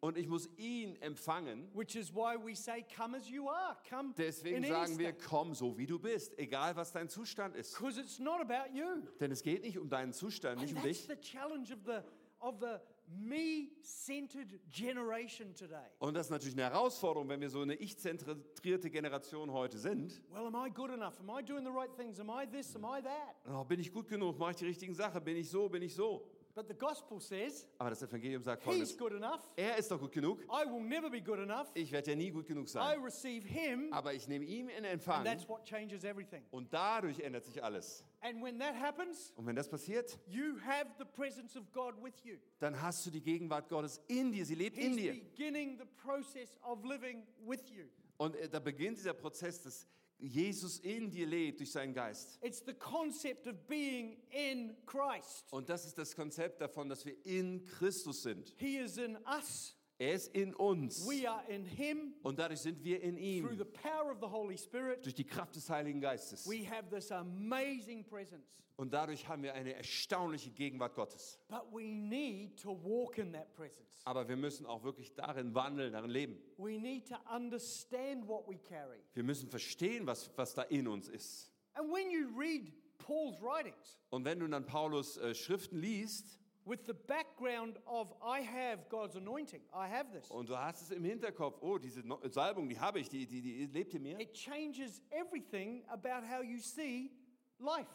[0.02, 1.68] Und ich muss ihn empfangen.
[1.74, 3.78] Which is why we say, Come as you are.
[3.90, 7.74] Come Deswegen sagen wir, komm so wie du bist, egal was dein Zustand ist.
[7.76, 9.04] Because it's not about you.
[9.20, 11.08] Denn es geht nicht um deinen Zustand, nicht And um that's dich.
[11.08, 12.00] the challenge of the,
[12.40, 12.78] of the
[13.10, 15.88] me centered generation today.
[16.00, 20.22] Und das ist natürlich eine Herausforderung, wenn wir so eine ich-zentrierte Generation heute sind.
[20.30, 21.18] Well, am I good enough?
[21.20, 22.20] Am I doing the right things?
[22.20, 22.76] Am I this?
[22.76, 23.36] Am I that?
[23.50, 24.38] Oh, bin ich gut genug?
[24.38, 25.24] Mache ich die richtigen Sachen?
[25.24, 25.70] Bin ich so?
[25.70, 26.28] Bin ich so?
[26.58, 28.98] But the gospel says Aber das Evangelium sagt he's folgendes.
[28.98, 29.42] good enough.
[29.56, 30.42] Er ist doch gut genug.
[30.46, 31.68] I will never be good enough.
[31.76, 33.00] Ich werde ja nie gut genug I sein.
[33.04, 33.94] receive him.
[33.94, 36.44] Aber ich nehme ihm in And Empfang that's what changes everything.
[36.50, 38.04] und dadurch ändert sich alles.
[38.22, 42.16] And when that happens, Und wenn das passiert, you have the presence of God with
[42.24, 42.38] you.
[42.58, 44.44] dann hast du die Gegenwart Gottes in dir.
[44.44, 45.14] Sie lebt in He's dir.
[45.14, 47.86] beginning the process of living with you.
[48.18, 49.86] Und äh, da beginnt dieser Prozess, dass
[50.20, 52.40] Jesus in dir lebt durch seinen Geist.
[52.42, 55.46] It's the concept of being in Christ.
[55.52, 58.54] Und das ist das Konzept davon, dass wir in Christus sind.
[58.58, 59.77] He is in us.
[60.00, 61.08] Er ist in uns.
[61.08, 62.14] We are in Him.
[62.22, 63.58] Und dadurch sind wir in Through ihm.
[63.58, 66.48] the power of the Holy Spirit, Durch die Kraft des Heiligen Geistes.
[66.48, 68.62] we have this amazing presence.
[68.76, 71.40] Und dadurch haben wir eine erstaunliche Gegenwart Gottes.
[71.50, 74.00] But we need to walk in that presence.
[74.06, 76.38] Aber wir müssen auch wirklich darin wandeln, darin leben.
[76.58, 79.00] We need to understand what we carry.
[79.16, 81.52] Wir müssen verstehen, was, was da in uns ist.
[81.74, 86.86] And when you read Paul's writings Und wenn du dann Paulus äh, Schriften liest with
[86.86, 91.04] the background of, I have God's anointing, I have this, und du hast es im
[91.04, 95.02] Hinterkopf, oh, diese Salbung, die habe ich, die, die, die lebt in mir, it changes
[95.10, 97.12] everything about how you see
[97.60, 97.88] life.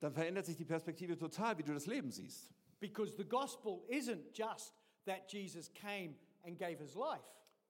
[0.00, 2.52] dann verändert sich die Perspektive total, wie du das Leben siehst.
[2.80, 4.74] Because the gospel isn't just
[5.06, 7.24] that Jesus came and gave his life.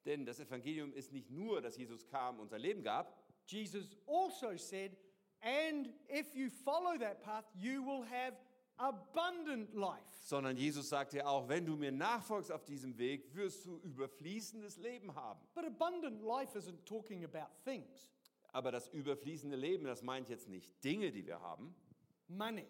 [0.04, 4.56] Denn das Evangelium ist nicht nur, dass Jesus kam und sein Leben gab, Jesus also
[4.56, 4.96] said,
[5.40, 8.34] and if you follow that path, you will have
[8.78, 10.02] abundant life.
[10.20, 14.76] sondern Jesus sagte ja auch, wenn du mir nachfolgst auf diesem Weg, wirst du überfließendes
[14.78, 15.40] Leben haben.
[15.54, 18.10] But abundant life isn't talking about things
[18.52, 21.74] Aber das überfließende Leben, das meint jetzt nicht Dinge, die wir haben,
[22.28, 22.66] money,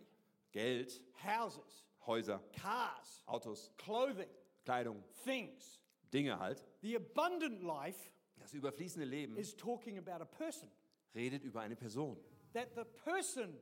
[0.53, 4.29] Geld, houses, Häuser, cars, Autos, clothing,
[4.64, 5.81] Kleidung, things.
[6.12, 6.64] Dinge halt.
[6.83, 10.71] The abundant life Das überfließende Leben is talking about a person.
[11.14, 12.16] redet über eine Person.
[12.53, 13.59] That the person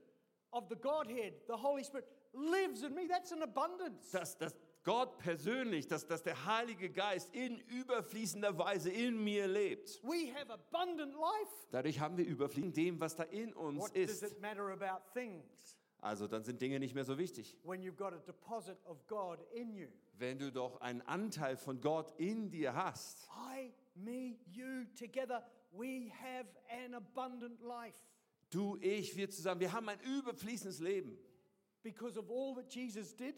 [0.51, 3.07] of the Godhead, the Holy Spirit, lives in me.
[3.09, 4.11] That's an abundance.
[4.13, 10.01] Dass, dass Gott persönlich, dass, dass der Heilige Geist in überfließender Weise in mir lebt.
[10.03, 11.53] We have abundant life.
[11.71, 14.23] Dadurch haben wir überfließend dem, was da in uns What does ist.
[14.33, 17.57] it matter about things Also dann sind Dinge nicht mehr so wichtig.
[17.65, 19.89] when you've got a deposit of God in you?
[20.19, 23.27] Wenn du doch einen Anteil von Gott in dir hast.
[23.57, 25.43] I, me, you, together,
[25.73, 27.97] we have an abundant life
[28.51, 31.19] Du, ich, wir zusammen, wir haben ein überfließendes Leben.
[31.85, 33.37] Because of all that Jesus did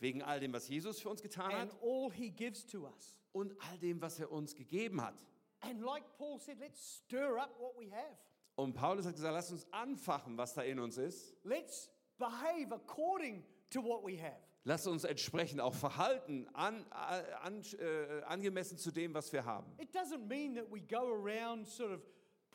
[0.00, 3.18] Wegen all dem, was Jesus für uns getan and hat all he gives to us.
[3.32, 5.14] und all dem, was er uns gegeben hat.
[5.60, 8.16] And like Paul said, let's stir up what we have.
[8.54, 11.34] Und Paulus hat gesagt, lass uns anfachen, was da in uns ist.
[11.44, 14.36] Let's behave according to what we have.
[14.64, 19.66] Lass uns entsprechend auch verhalten, an, an, äh, angemessen zu dem, was wir haben.
[19.78, 22.00] It doesn't mean that we go around sort of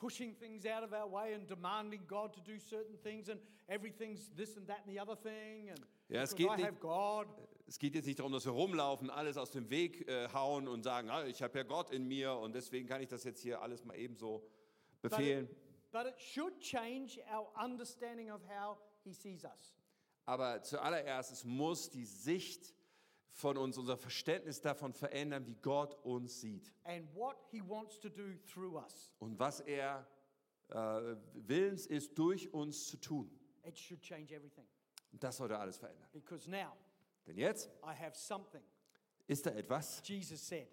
[0.04, 4.30] pushing things out of our way and demanding God to do certain things and everything's
[4.36, 7.28] this and that and the other thing and Ja, es geht I nicht- have God.
[7.66, 10.84] Es geht jetzt nicht darum, dass wir rumlaufen, alles aus dem Weg äh, hauen und
[10.84, 13.62] sagen, ah, ich habe ja Gott in mir und deswegen kann ich das jetzt hier
[13.62, 14.44] alles mal eben so
[15.02, 15.46] But befehlen.
[15.46, 19.74] it, but it should change our understanding of how he sees us.
[20.26, 22.74] Aber zuallererst, es muss die Sicht
[23.34, 28.08] von uns, unser Verständnis davon verändern, wie Gott uns sieht and what he wants to
[28.10, 29.12] do through us.
[29.20, 30.08] und was er
[30.70, 30.76] äh,
[31.34, 33.30] willens ist, durch uns zu tun.
[33.66, 34.66] It should change everything.
[35.12, 36.08] Und das sollte alles verändern.
[36.12, 36.74] Because now
[37.28, 38.62] Denn jetzt I have something.
[39.28, 40.02] ist da etwas.
[40.08, 40.68] Jesus said,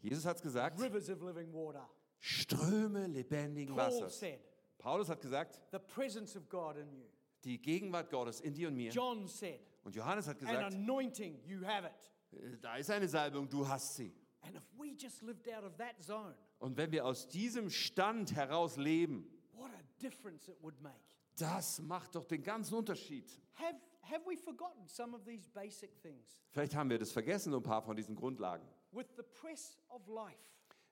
[0.00, 1.88] Jesus hat es gesagt, rivers of living water.
[2.20, 4.18] Ströme lebendigen Paul Wassers.
[4.18, 4.40] said,
[4.78, 7.06] Paulus hat gesagt, the presence of God in you.
[7.44, 8.90] die Gegenwart Gottes in dir und mir.
[8.92, 12.40] John said, Und Johannes hat an gesagt, anointing, you have it.
[12.42, 14.12] äh, da ist eine Salbung, du hast sie.
[14.40, 18.34] And if we just lived out of that zone, Und wenn wir aus diesem Stand
[18.34, 20.98] heraus leben, what a difference it would make.
[21.36, 23.30] das macht doch den ganzen Unterschied.
[23.54, 26.42] Have, have we forgotten some of these basic things?
[26.50, 28.66] Vielleicht haben wir das vergessen, so ein paar von diesen Grundlagen.
[28.90, 30.36] With the press of life,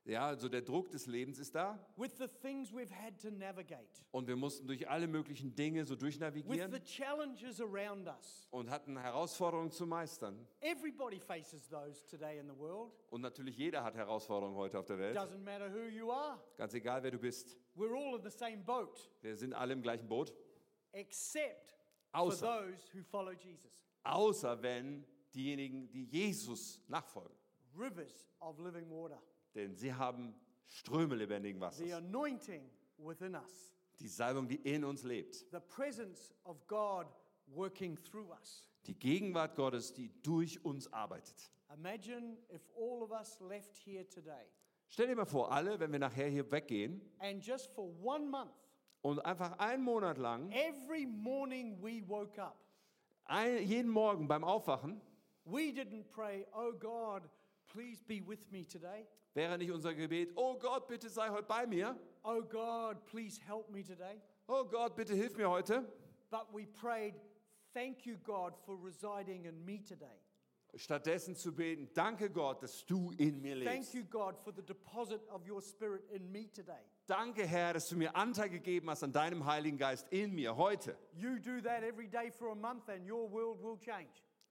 [0.06, 3.88] Ja, also der Druck des Lebens ist da with the things we've had to navigate,
[4.10, 8.46] und wir mussten durch alle möglichen Dinge so with the durchnavigieren challenges around us.
[8.50, 10.46] und hatten Herausforderungen zu meistern.
[10.60, 12.92] Everybody faces those today in the world.
[13.08, 15.16] Und natürlich jeder hat Herausforderungen heute auf der Welt.
[15.16, 17.56] Doesn't matter who you are, Ganz egal, wer du bist.
[17.74, 20.34] we're all in the same boat, Wir sind alle im gleichen Boot.
[20.92, 21.70] except
[22.12, 23.72] for Außer, those who follow Jesus.
[24.02, 27.34] außer wenn diejenigen, die Jesus nachfolgen.
[27.76, 29.20] Rivers of living water,
[29.54, 30.34] Denn sie haben
[30.66, 31.92] Ströme lebendigen the Wassers.
[31.92, 32.62] anointing
[32.98, 35.46] within us, Die Salbung, die in uns lebt.
[35.52, 37.06] the presence of God
[37.46, 38.68] working through us.
[38.86, 41.50] Die Gegenwart Gottes, die durch uns arbeitet.
[41.74, 44.46] Imagine if all of us left here today
[44.88, 48.52] Stell dir mal vor, alle, wenn wir nachher hier weggehen and just for one month,
[49.02, 52.56] und einfach einen Monat lang, every morning we woke up,
[53.24, 55.00] ein, jeden Morgen beim Aufwachen,
[55.44, 57.22] we didn't pray, Oh God,
[57.66, 59.06] please be with me today.
[59.35, 61.97] Wäre nicht unser Gebet, oh Gott, bitte sei heute bei mir.
[62.23, 64.20] Oh God, please help me today.
[64.49, 65.85] Oh Gott, bitte hilf mir heute.
[66.31, 67.14] But we prayed,
[67.75, 70.20] Thank you, God, for residing in me today.
[70.77, 73.94] Stattdessen zu beten, danke Gott, dass du in mir Thank lebst.
[73.94, 76.81] you, God, for the deposit of your spirit in me today.
[77.07, 80.97] Danke Herr, dass du mir Anteil gegeben hast an deinem Heiligen Geist in mir heute.
[81.12, 84.11] You do that every day for a month, and your world will change.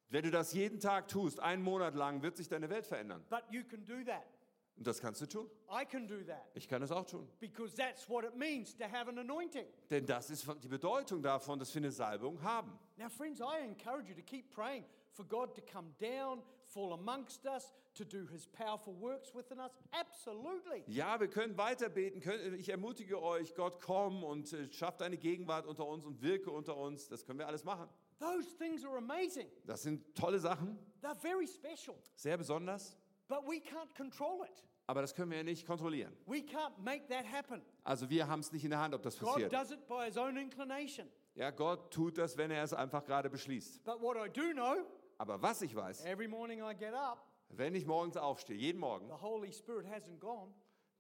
[0.10, 3.24] Wenn du das jeden Tag tust, einen Monat lang, wird sich deine Welt verändern.
[3.30, 4.24] But you can do that.
[4.75, 5.49] Und das kannst du tun.
[5.71, 7.27] I can do that Ich kann es auch tun.
[7.39, 9.65] because that's what it means to have an anointing.
[9.89, 12.71] Denn das ist die Bedeutung davon, dass wir eine Salbung haben.
[12.97, 17.45] Now, friends, I encourage you to keep praying for God to come down, fall amongst
[17.45, 19.71] us, to do his powerful works within us.
[19.91, 20.83] Absolutely.
[20.88, 22.21] Ja, wir können weiter beten.
[22.57, 26.75] Ich ermutige euch, Gott, komm und äh, schaff deine Gegenwart unter uns und wirke unter
[26.75, 27.07] uns.
[27.07, 27.88] Das können wir alles machen.
[28.19, 29.47] Those things are amazing.
[29.65, 32.97] Das sind tolle Sachen, They're very special, sehr besonders.
[33.34, 34.63] But we can't control it.
[34.86, 36.13] Aber das können wir ja nicht kontrollieren.
[36.26, 37.62] We can't make that happen.
[37.86, 39.54] Also wir haben es nicht in der Hand, ob das God passiert.
[39.54, 41.08] does it by his own inclination.
[41.36, 43.84] Ja, Gott tut das, wenn er es einfach gerade beschließt.
[43.86, 44.86] But what I do know,
[45.17, 49.08] Aber was ich weiß, every morning I get up, wenn ich morgens aufstehe, jeden Morgen,
[49.08, 50.54] the Holy Spirit hasn't gone.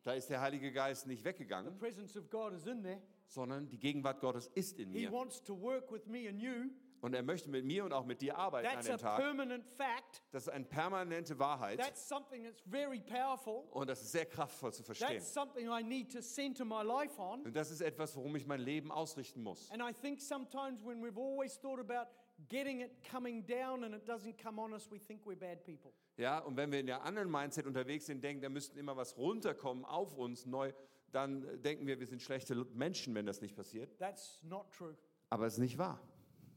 [0.03, 3.01] da ist der Heilige Geist nicht The weggegangen, presence of God is in there.
[3.27, 5.11] sondern die Gegenwart Gottes ist in He mir.
[5.11, 6.69] wants to work with me and you.
[7.03, 9.17] Und er möchte mit mir und auch mit dir arbeiten an That's dem a Tag.
[9.19, 10.23] permanent fact.
[10.31, 13.65] Das ist eine permanente Wahrheit That's something that's very powerful.
[13.71, 15.09] und das ist sehr kraftvoll zu verstehen.
[15.09, 17.41] That's something I need to center my life on.
[17.41, 19.69] Und das ist etwas, worum ich mein Leben ausrichten muss.
[19.69, 22.09] And I think sometimes when we've always thought about
[22.47, 25.91] getting it coming down and it doesn't come on us, we think we're bad people.
[26.15, 29.17] Ja, und wenn wir in der anderen Mindset unterwegs sind, denken, da müssten immer was
[29.17, 30.71] runterkommen auf uns neu,
[31.11, 33.97] dann denken wir, wir sind schlechte Menschen, wenn das nicht passiert.
[33.99, 34.95] That's not true.
[35.29, 35.99] Aber es ist nicht wahr.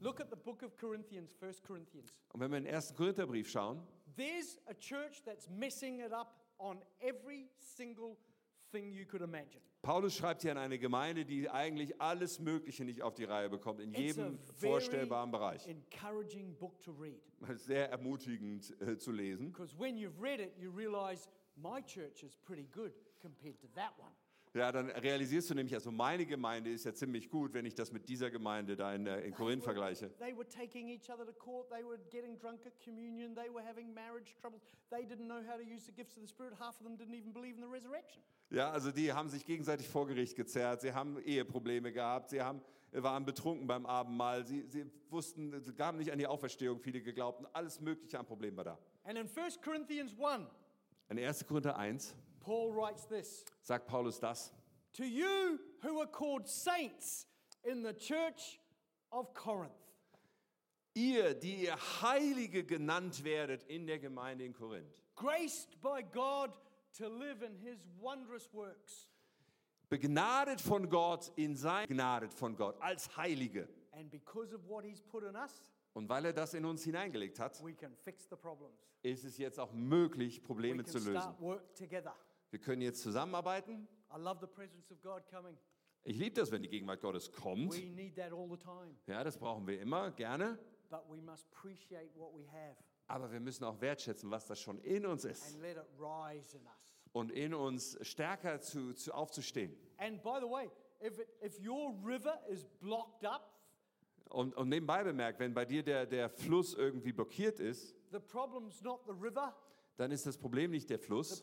[0.00, 2.12] Look at the book of Corinthians, 1 Corinthians.
[2.32, 3.80] Und wenn wir in den ersten Korintherbrief schauen,
[4.16, 8.16] There's a church that's messing it up on every single
[8.72, 9.60] thing you could imagine.
[9.82, 13.80] Paulus schreibt hier an eine Gemeinde, die eigentlich alles Mögliche nicht auf die Reihe bekommt,
[13.80, 15.66] in It's a jedem vorstellbaren Bereich.
[15.68, 17.20] encouraging book to read.
[17.56, 19.52] Sehr ermutigend äh, zu lesen.
[19.52, 23.92] Because when you've read it, you realize my church is pretty good compared to that
[23.98, 24.10] one.
[24.56, 27.92] Ja, dann realisierst du nämlich, also meine Gemeinde ist ja ziemlich gut, wenn ich das
[27.92, 30.10] mit dieser Gemeinde da in, äh, in Korinth vergleiche.
[30.18, 31.68] They were taking each other to court.
[31.68, 33.34] They were getting drunk at communion.
[33.34, 34.62] They were having marriage troubles.
[34.88, 36.54] They didn't know how to use the gifts of the Spirit.
[36.58, 38.22] Half of them didn't even believe in the resurrection.
[38.48, 42.62] Ja, also die haben sich gegenseitig vor Gericht gezerrt, sie haben Eheprobleme gehabt, sie haben,
[42.92, 47.46] waren betrunken beim Abendmahl, sie, sie wussten, sie gaben nicht an die Auferstehung, viele geglaubten,
[47.52, 48.78] alles Mögliche an Problemen war da.
[49.04, 50.48] And in 1 Corinthians 1,
[51.10, 51.46] In 1.
[51.46, 52.14] Korinther 1
[52.46, 54.52] Paul writes this sagt Paulus das.
[54.92, 57.26] To you who are called saints
[57.64, 58.60] in the church
[59.10, 59.72] of Corinth.
[60.94, 66.50] Ihr, die ihr Heilige genannt werdet in der Gemeinde in Korinth, graced by God
[66.96, 69.08] to live in his wondrous works.
[69.90, 73.68] begnadet von Gott in sein, begnadet von Gott als Heilige.
[73.92, 75.62] And because of what he's put in us,
[75.94, 77.60] Und weil er das in uns hineingelegt hat,
[79.02, 81.34] ist es jetzt auch möglich, Probleme zu lösen.
[82.56, 83.86] Wir können jetzt zusammenarbeiten.
[84.10, 85.58] I love the presence of God coming.
[86.04, 87.74] Ich liebe das, wenn die Gegenwart Gottes kommt.
[87.74, 88.96] We need that all the time.
[89.06, 90.58] Ja, das brauchen wir immer, gerne.
[90.88, 92.74] But we must appreciate what we have
[93.08, 95.52] Aber wir müssen auch wertschätzen, was das schon in uns ist.
[95.52, 96.96] and let it rise in us.
[97.12, 99.76] Und in uns stärker zu, zu aufzustehen.
[99.98, 100.70] And by the way,
[101.04, 103.52] if, it, if your river is blocked up,
[104.30, 108.80] Und, und nebenbei bemerkt, wenn bei dir der, der Fluss irgendwie blockiert ist, the problem's
[108.80, 109.54] not the river,
[109.98, 111.42] dann ist das Problem nicht der the Fluss,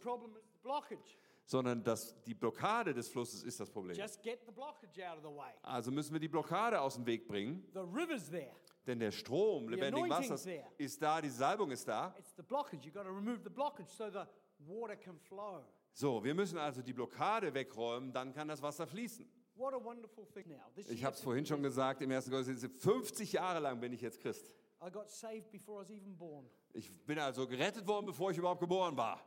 [1.45, 3.97] sondern das, die Blockade des Flusses ist das Problem.
[3.97, 5.51] Just get the blockage out of the way.
[5.61, 8.51] Also müssen wir die Blockade aus dem Weg bringen, The river's there.
[8.87, 10.47] denn der Strom lebendigen Wassers
[10.77, 12.15] ist da, die Salbung ist da.
[12.17, 12.85] It's the blockage.
[12.85, 14.25] You've got to remove the blockage so the
[14.59, 15.63] water can flow.
[15.93, 19.29] So, wir müssen also die Blockade wegräumen, dann kann das Wasser fließen.
[19.55, 20.71] What a wonderful thing now.
[20.75, 24.01] This Ich habe es vorhin schon gesagt, im ersten Gottesdienst, 50 Jahre lang bin ich
[24.01, 24.51] jetzt Christ.
[24.81, 26.49] I got saved before I was even born.
[26.73, 29.23] Ich bin also gerettet worden, bevor ich überhaupt geboren war.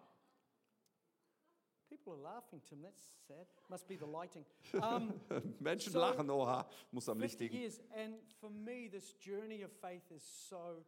[2.06, 2.82] People are laughing, Tim.
[2.82, 3.46] That's sad.
[3.68, 4.44] Must be the lighting.
[4.80, 5.12] Um,
[5.60, 7.56] Menschen So- lachen, oha, muss am Licht 50 liegen.
[7.58, 7.80] years.
[7.96, 10.84] And for me, this journey of faith is so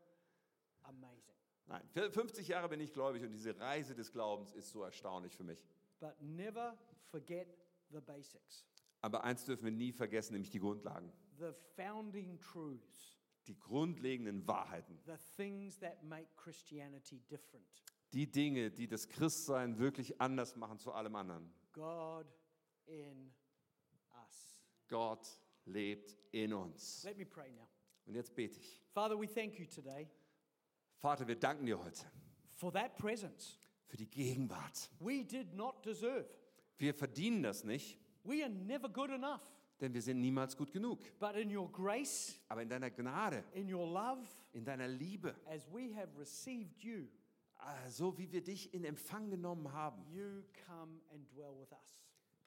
[0.85, 1.35] amazing.
[1.67, 5.45] Nein, 50 Jahre bin ich gläubig und diese Reise des Glaubens ist so erstaunlich für
[5.45, 5.59] mich.
[6.01, 6.79] But never
[7.11, 7.49] forget
[7.91, 8.65] the basics,
[9.03, 11.13] Aber eins dürfen wir nie vergessen, nämlich die Grundlagen.
[11.39, 14.99] the founding truths, Die grundlegenden Wahrheiten.
[15.05, 17.67] the things that make Christianity different.
[18.13, 21.53] Die Dinge, die das Christsein wirklich anders machen zu allem anderen.
[21.73, 22.27] God
[22.87, 23.33] in
[24.25, 24.63] us.
[24.89, 25.29] Gott
[25.67, 27.05] lebt in uns.
[27.05, 27.69] Let me pray now.
[28.07, 28.83] Und jetzt bete ich.
[28.93, 30.09] Father, we thank you today
[30.97, 32.07] Vater, wir danken dir heute
[32.55, 34.91] for that presence für die Gegenwart.
[34.99, 36.27] we did not deserve.
[36.79, 39.41] Wir verdienen das nicht, We are never good enough.
[39.81, 40.99] denn wir sind niemals gut genug.
[41.21, 45.67] But in your grace, Aber in deiner Gnade, in your love, in deiner Liebe, as
[45.73, 47.07] we have received you,
[47.89, 51.99] so wie wir dich in Empfang genommen haben, you come and dwell with us.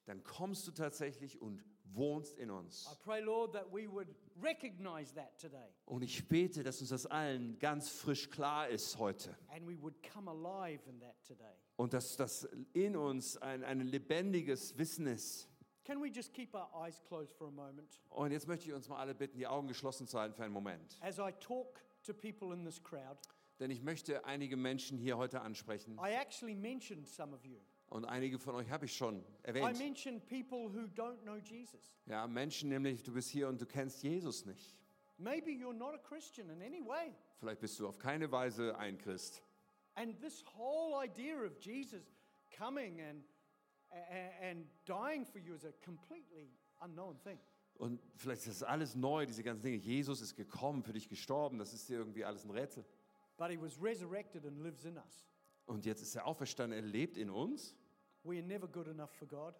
[0.06, 2.88] dann kommst du tatsächlich und wohnst in uns.
[2.91, 4.08] I pray, Lord, that we would
[4.41, 9.36] recognize that today Und ich bete, dass uns das allen ganz frisch klar ist heute.
[9.54, 11.54] and we would come alive in that today.
[11.76, 12.43] Und dass das
[12.74, 15.47] in uns ein, ein lebendiges Wissen ist.
[15.84, 18.00] Can we just keep our eyes closed for a moment?
[18.10, 20.54] Und jetzt möchte ich uns mal alle bitten, die Augen geschlossen zu halten für einen
[20.54, 20.97] Moment.
[21.02, 23.17] As I talk to people in this crowd,
[23.62, 26.00] Denn ich möchte einige Menschen hier heute ansprechen.
[26.04, 27.60] I actually mentioned some of you.
[27.89, 29.78] Und einige von euch habe ich schon I erwähnt.
[29.78, 31.93] mentioned people who don't know Jesus.
[32.08, 34.76] Ja, Menschen nämlich, du bist hier und du kennst Jesus nicht.
[35.19, 37.13] Maybe you're not a Christian in any way.
[37.38, 39.43] Vielleicht bist du auf keine Weise ein Christ.
[39.93, 42.15] And this whole idea of Jesus
[42.58, 43.24] coming and,
[43.91, 47.38] and, and dying for you is a completely unknown thing.
[47.76, 49.78] Und vielleicht ist das alles neu, diese ganzen Dinge.
[49.78, 51.60] Jesus ist gekommen, für dich gestorben.
[51.60, 52.86] Das ist dir irgendwie alles ein Rätsel.
[53.41, 55.25] But he was resurrected and lives in us.
[55.65, 57.75] Und jetzt ist er auferstanden, er lebt in uns.
[58.23, 59.56] We are never good enough for God,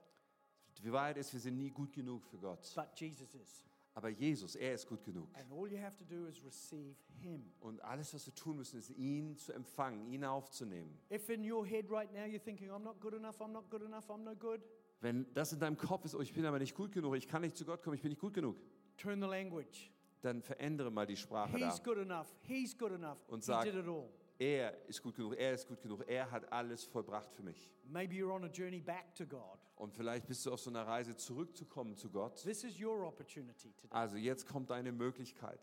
[0.84, 2.60] Die Wahrheit ist, wir sind nie gut genug für Gott.
[2.76, 3.66] but Jesus is.
[3.96, 5.28] Aber Jesus, er ist gut genug.
[5.34, 7.52] And all you have to do is receive him.
[7.60, 10.96] Und alles, was wir tun müssen, ist, ihn zu empfangen, ihn aufzunehmen.
[11.12, 13.82] If in your head right now you're thinking, I'm not good enough, I'm not good
[13.82, 14.62] enough, I'm no good,
[15.00, 17.42] Wenn das in deinem Kopf ist, oh, ich bin aber nicht gut genug, ich kann
[17.42, 18.58] nicht zu Gott kommen, ich bin nicht gut genug,
[18.96, 19.92] turn the language.
[20.22, 21.70] Dann verändere mal die Sprache da.
[21.70, 22.28] He's good enough.
[22.48, 23.18] He's good enough.
[23.28, 24.10] Und he sag- did it all.
[24.40, 27.70] Er ist gut genug, er ist gut genug, er hat alles vollbracht für mich.
[27.84, 29.60] Maybe you're on a journey back to God.
[29.76, 32.42] Und vielleicht bist du auf so einer Reise zurückzukommen zu Gott.
[32.42, 35.60] This is your opportunity today Also jetzt kommt deine Möglichkeit,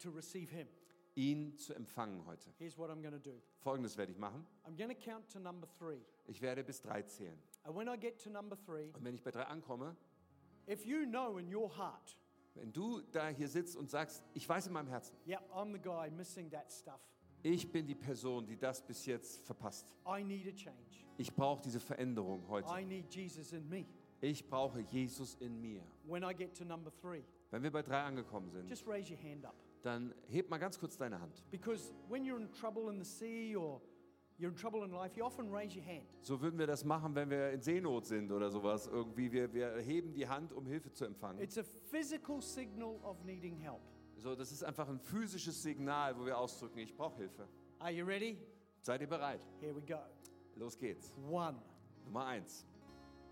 [0.00, 0.66] to receive Him.
[1.14, 2.50] ihn zu empfangen heute.
[2.58, 4.44] Here's what I'm going to do Folgendes werde ich machen.
[4.64, 6.00] I'm going to count to number three.
[6.26, 7.38] Ich werde bis drei zählen.
[7.62, 9.96] And when I get to number three, Und wenn ich bei drei ankomme,
[10.68, 12.16] if you know in your heart,
[12.56, 15.78] wenn du da hier sitzt und sagst, ich weiß in meinem Herzen, yep, I'm the
[15.80, 17.00] guy missing that stuff,
[17.42, 19.86] ich bin die Person, die das bis jetzt verpasst.
[20.06, 21.04] I need a change.
[21.18, 22.68] Ich brauche diese Veränderung heute.
[22.68, 23.86] I need Jesus in me.
[24.20, 25.82] Ich brauche Jesus in mir.
[26.04, 29.20] When I get to number three, Wenn wir bei drei angekommen sind, just raise your
[29.22, 29.54] hand up.
[29.82, 31.44] dann heb mal ganz kurz deine Hand.
[31.50, 33.80] Because when you're in trouble in the sea or
[34.38, 36.04] you're in trouble in life, you often raise your hand.
[36.22, 38.86] So würden wir das machen, wenn wir in Seenot sind oder sowas.
[38.86, 41.40] Irgendwie, wir, wir heben die Hand, um Hilfe zu empfangen.
[41.40, 43.80] It's a physical signal of needing help.
[44.18, 47.46] So, das ist einfach ein physisches Signal, wo wir ausdrücken, ich brauche Hilfe.
[47.78, 48.38] Are you ready?
[48.80, 49.46] Seid ihr bereit?
[49.60, 49.98] Here we go.
[50.56, 51.12] Los geht's.
[51.30, 51.56] One.
[52.04, 52.64] Nummer eins.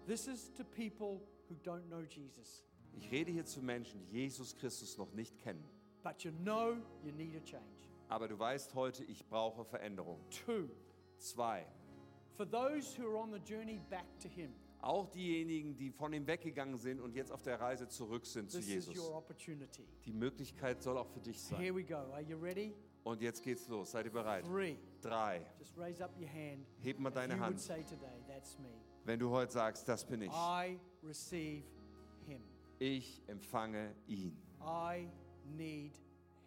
[0.06, 2.64] This is to people who don't know Jesus,
[2.96, 5.64] Ich rede hier zu Menschen, die Jesus Christus noch nicht kennen.
[6.02, 7.64] but you know you need a change.
[8.08, 10.20] Aber du weißt heute, ich brauche Veränderung.
[10.44, 10.68] Two.
[11.18, 11.66] Zwei.
[12.36, 16.26] For those who are on the journey back to Him, Auch diejenigen, die von ihm
[16.26, 18.98] weggegangen sind und jetzt auf der Reise zurück sind zu this is Jesus.
[18.98, 19.86] your opportunity.
[20.04, 21.58] Die Möglichkeit soll auch für dich sein.
[21.58, 21.94] Here we go.
[22.12, 22.74] Are you ready?
[23.02, 23.92] Und jetzt geht's los.
[23.92, 24.44] Seid ihr bereit?
[24.44, 24.76] Three.
[25.00, 25.40] Drei.
[25.58, 26.66] Just raise up your hand.
[26.82, 28.68] Heb mal deine Hand, say today, that's me.
[29.04, 30.30] wenn du heute sagst, das bin ich.
[30.32, 31.64] I receive
[32.26, 32.42] Him.
[32.78, 34.36] Ich empfange ihn.
[34.60, 35.08] I
[35.56, 35.98] need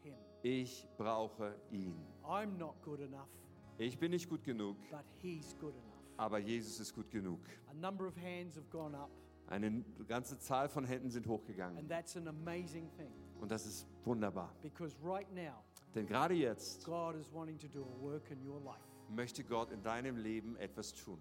[0.03, 0.15] Him.
[0.43, 1.95] Ich brauche ihn.
[2.23, 3.29] I'm not good enough,
[3.77, 5.93] Ich bin nicht gut genug, but He's good enough.
[6.17, 7.39] aber Jesus ist gut genug.
[7.69, 9.09] A number of hands have gone up,
[9.47, 11.77] Eine ganze Zahl von Händen sind hochgegangen.
[11.77, 14.53] and that's an amazing thing Und das ist wunderbar.
[14.61, 15.63] because right now,
[15.93, 18.79] Denn gerade jetzt God is wanting to do a work in your life.
[19.09, 21.19] möchte Gott in deinem Leben etwas tun.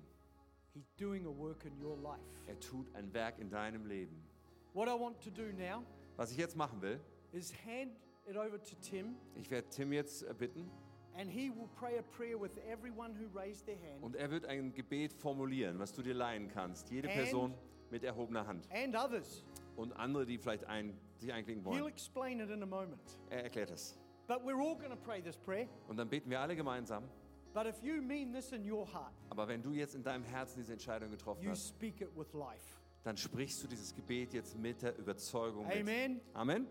[0.72, 2.20] He's doing a work in your life.
[2.46, 4.16] Er tut ein Werk in deinem Leben.
[4.74, 5.82] What I want to do now
[6.16, 6.98] Was ich jetzt machen will,
[7.32, 7.92] is hand
[8.26, 10.70] it over to Tim, ich werde Tim jetzt äh, bitten
[11.18, 14.44] and he will pray a prayer with everyone who raised their hand und er wird
[14.46, 16.90] ein Gebet formulieren, was du dir leihen kannst.
[16.90, 17.54] Jede And- Person
[17.90, 18.68] mit erhobener Hand.
[18.70, 19.44] and others.
[19.76, 21.88] Und andere, die vielleicht ein, sich einklicken He'll wollen.
[21.88, 23.00] explain it in a moment.
[23.30, 23.98] Er erklärt es.
[24.26, 25.68] But we're all going to pray this prayer.
[25.88, 27.04] Und dann beten wir alle gemeinsam.
[27.54, 30.58] But if you mean this in your heart, Aber wenn du jetzt in deinem Herzen
[30.60, 32.76] diese Entscheidung getroffen you hast, speak it with life.
[33.04, 36.20] dann sprichst du dieses Gebet jetzt mit der Überzeugung mit.
[36.34, 36.66] Amen.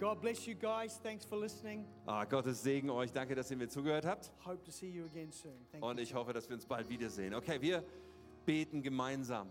[0.00, 0.98] God bless you guys.
[1.02, 1.84] Thanks for listening.
[2.06, 3.12] Ah, Gottes Segen euch.
[3.12, 4.32] Danke, dass ihr mir zugehört habt.
[4.46, 5.52] Hope to see you again soon.
[5.70, 7.34] Thank Und ich hoffe, dass wir uns bald wiedersehen.
[7.34, 7.84] Okay, wir
[8.46, 9.46] beten gemeinsam.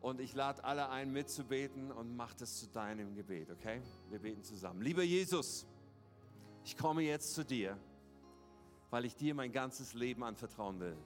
[0.00, 3.82] Und ich lade alle ein, mitzubeten und mach das zu deinem Gebet, okay?
[4.08, 4.80] Wir beten zusammen.
[4.80, 5.66] Lieber Jesus,
[6.64, 7.76] ich komme jetzt zu dir,
[8.88, 10.96] weil ich dir mein ganzes Leben anvertrauen will.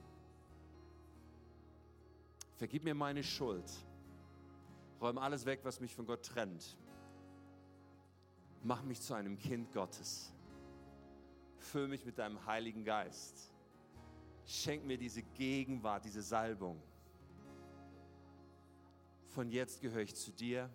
[2.55, 3.69] Vergib mir meine Schuld.
[5.01, 6.77] Räum alles weg, was mich von Gott trennt.
[8.63, 10.33] Mach mich zu einem Kind Gottes.
[11.59, 13.51] Füll mich mit deinem Heiligen Geist.
[14.45, 16.81] Schenk mir diese Gegenwart, diese Salbung.
[19.27, 20.69] Von jetzt gehöre ich zu dir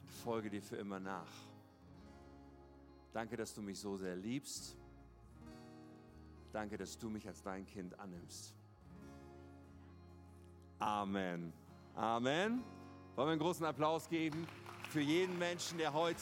[0.00, 1.30] und folge dir für immer nach.
[3.12, 4.76] Danke, dass du mich so sehr liebst.
[6.52, 8.54] Danke, dass du mich als dein Kind annimmst.
[10.78, 11.52] Amen.
[11.94, 12.62] Amen.
[13.14, 14.46] Wollen wir einen großen Applaus geben
[14.90, 16.18] für jeden Menschen, der heute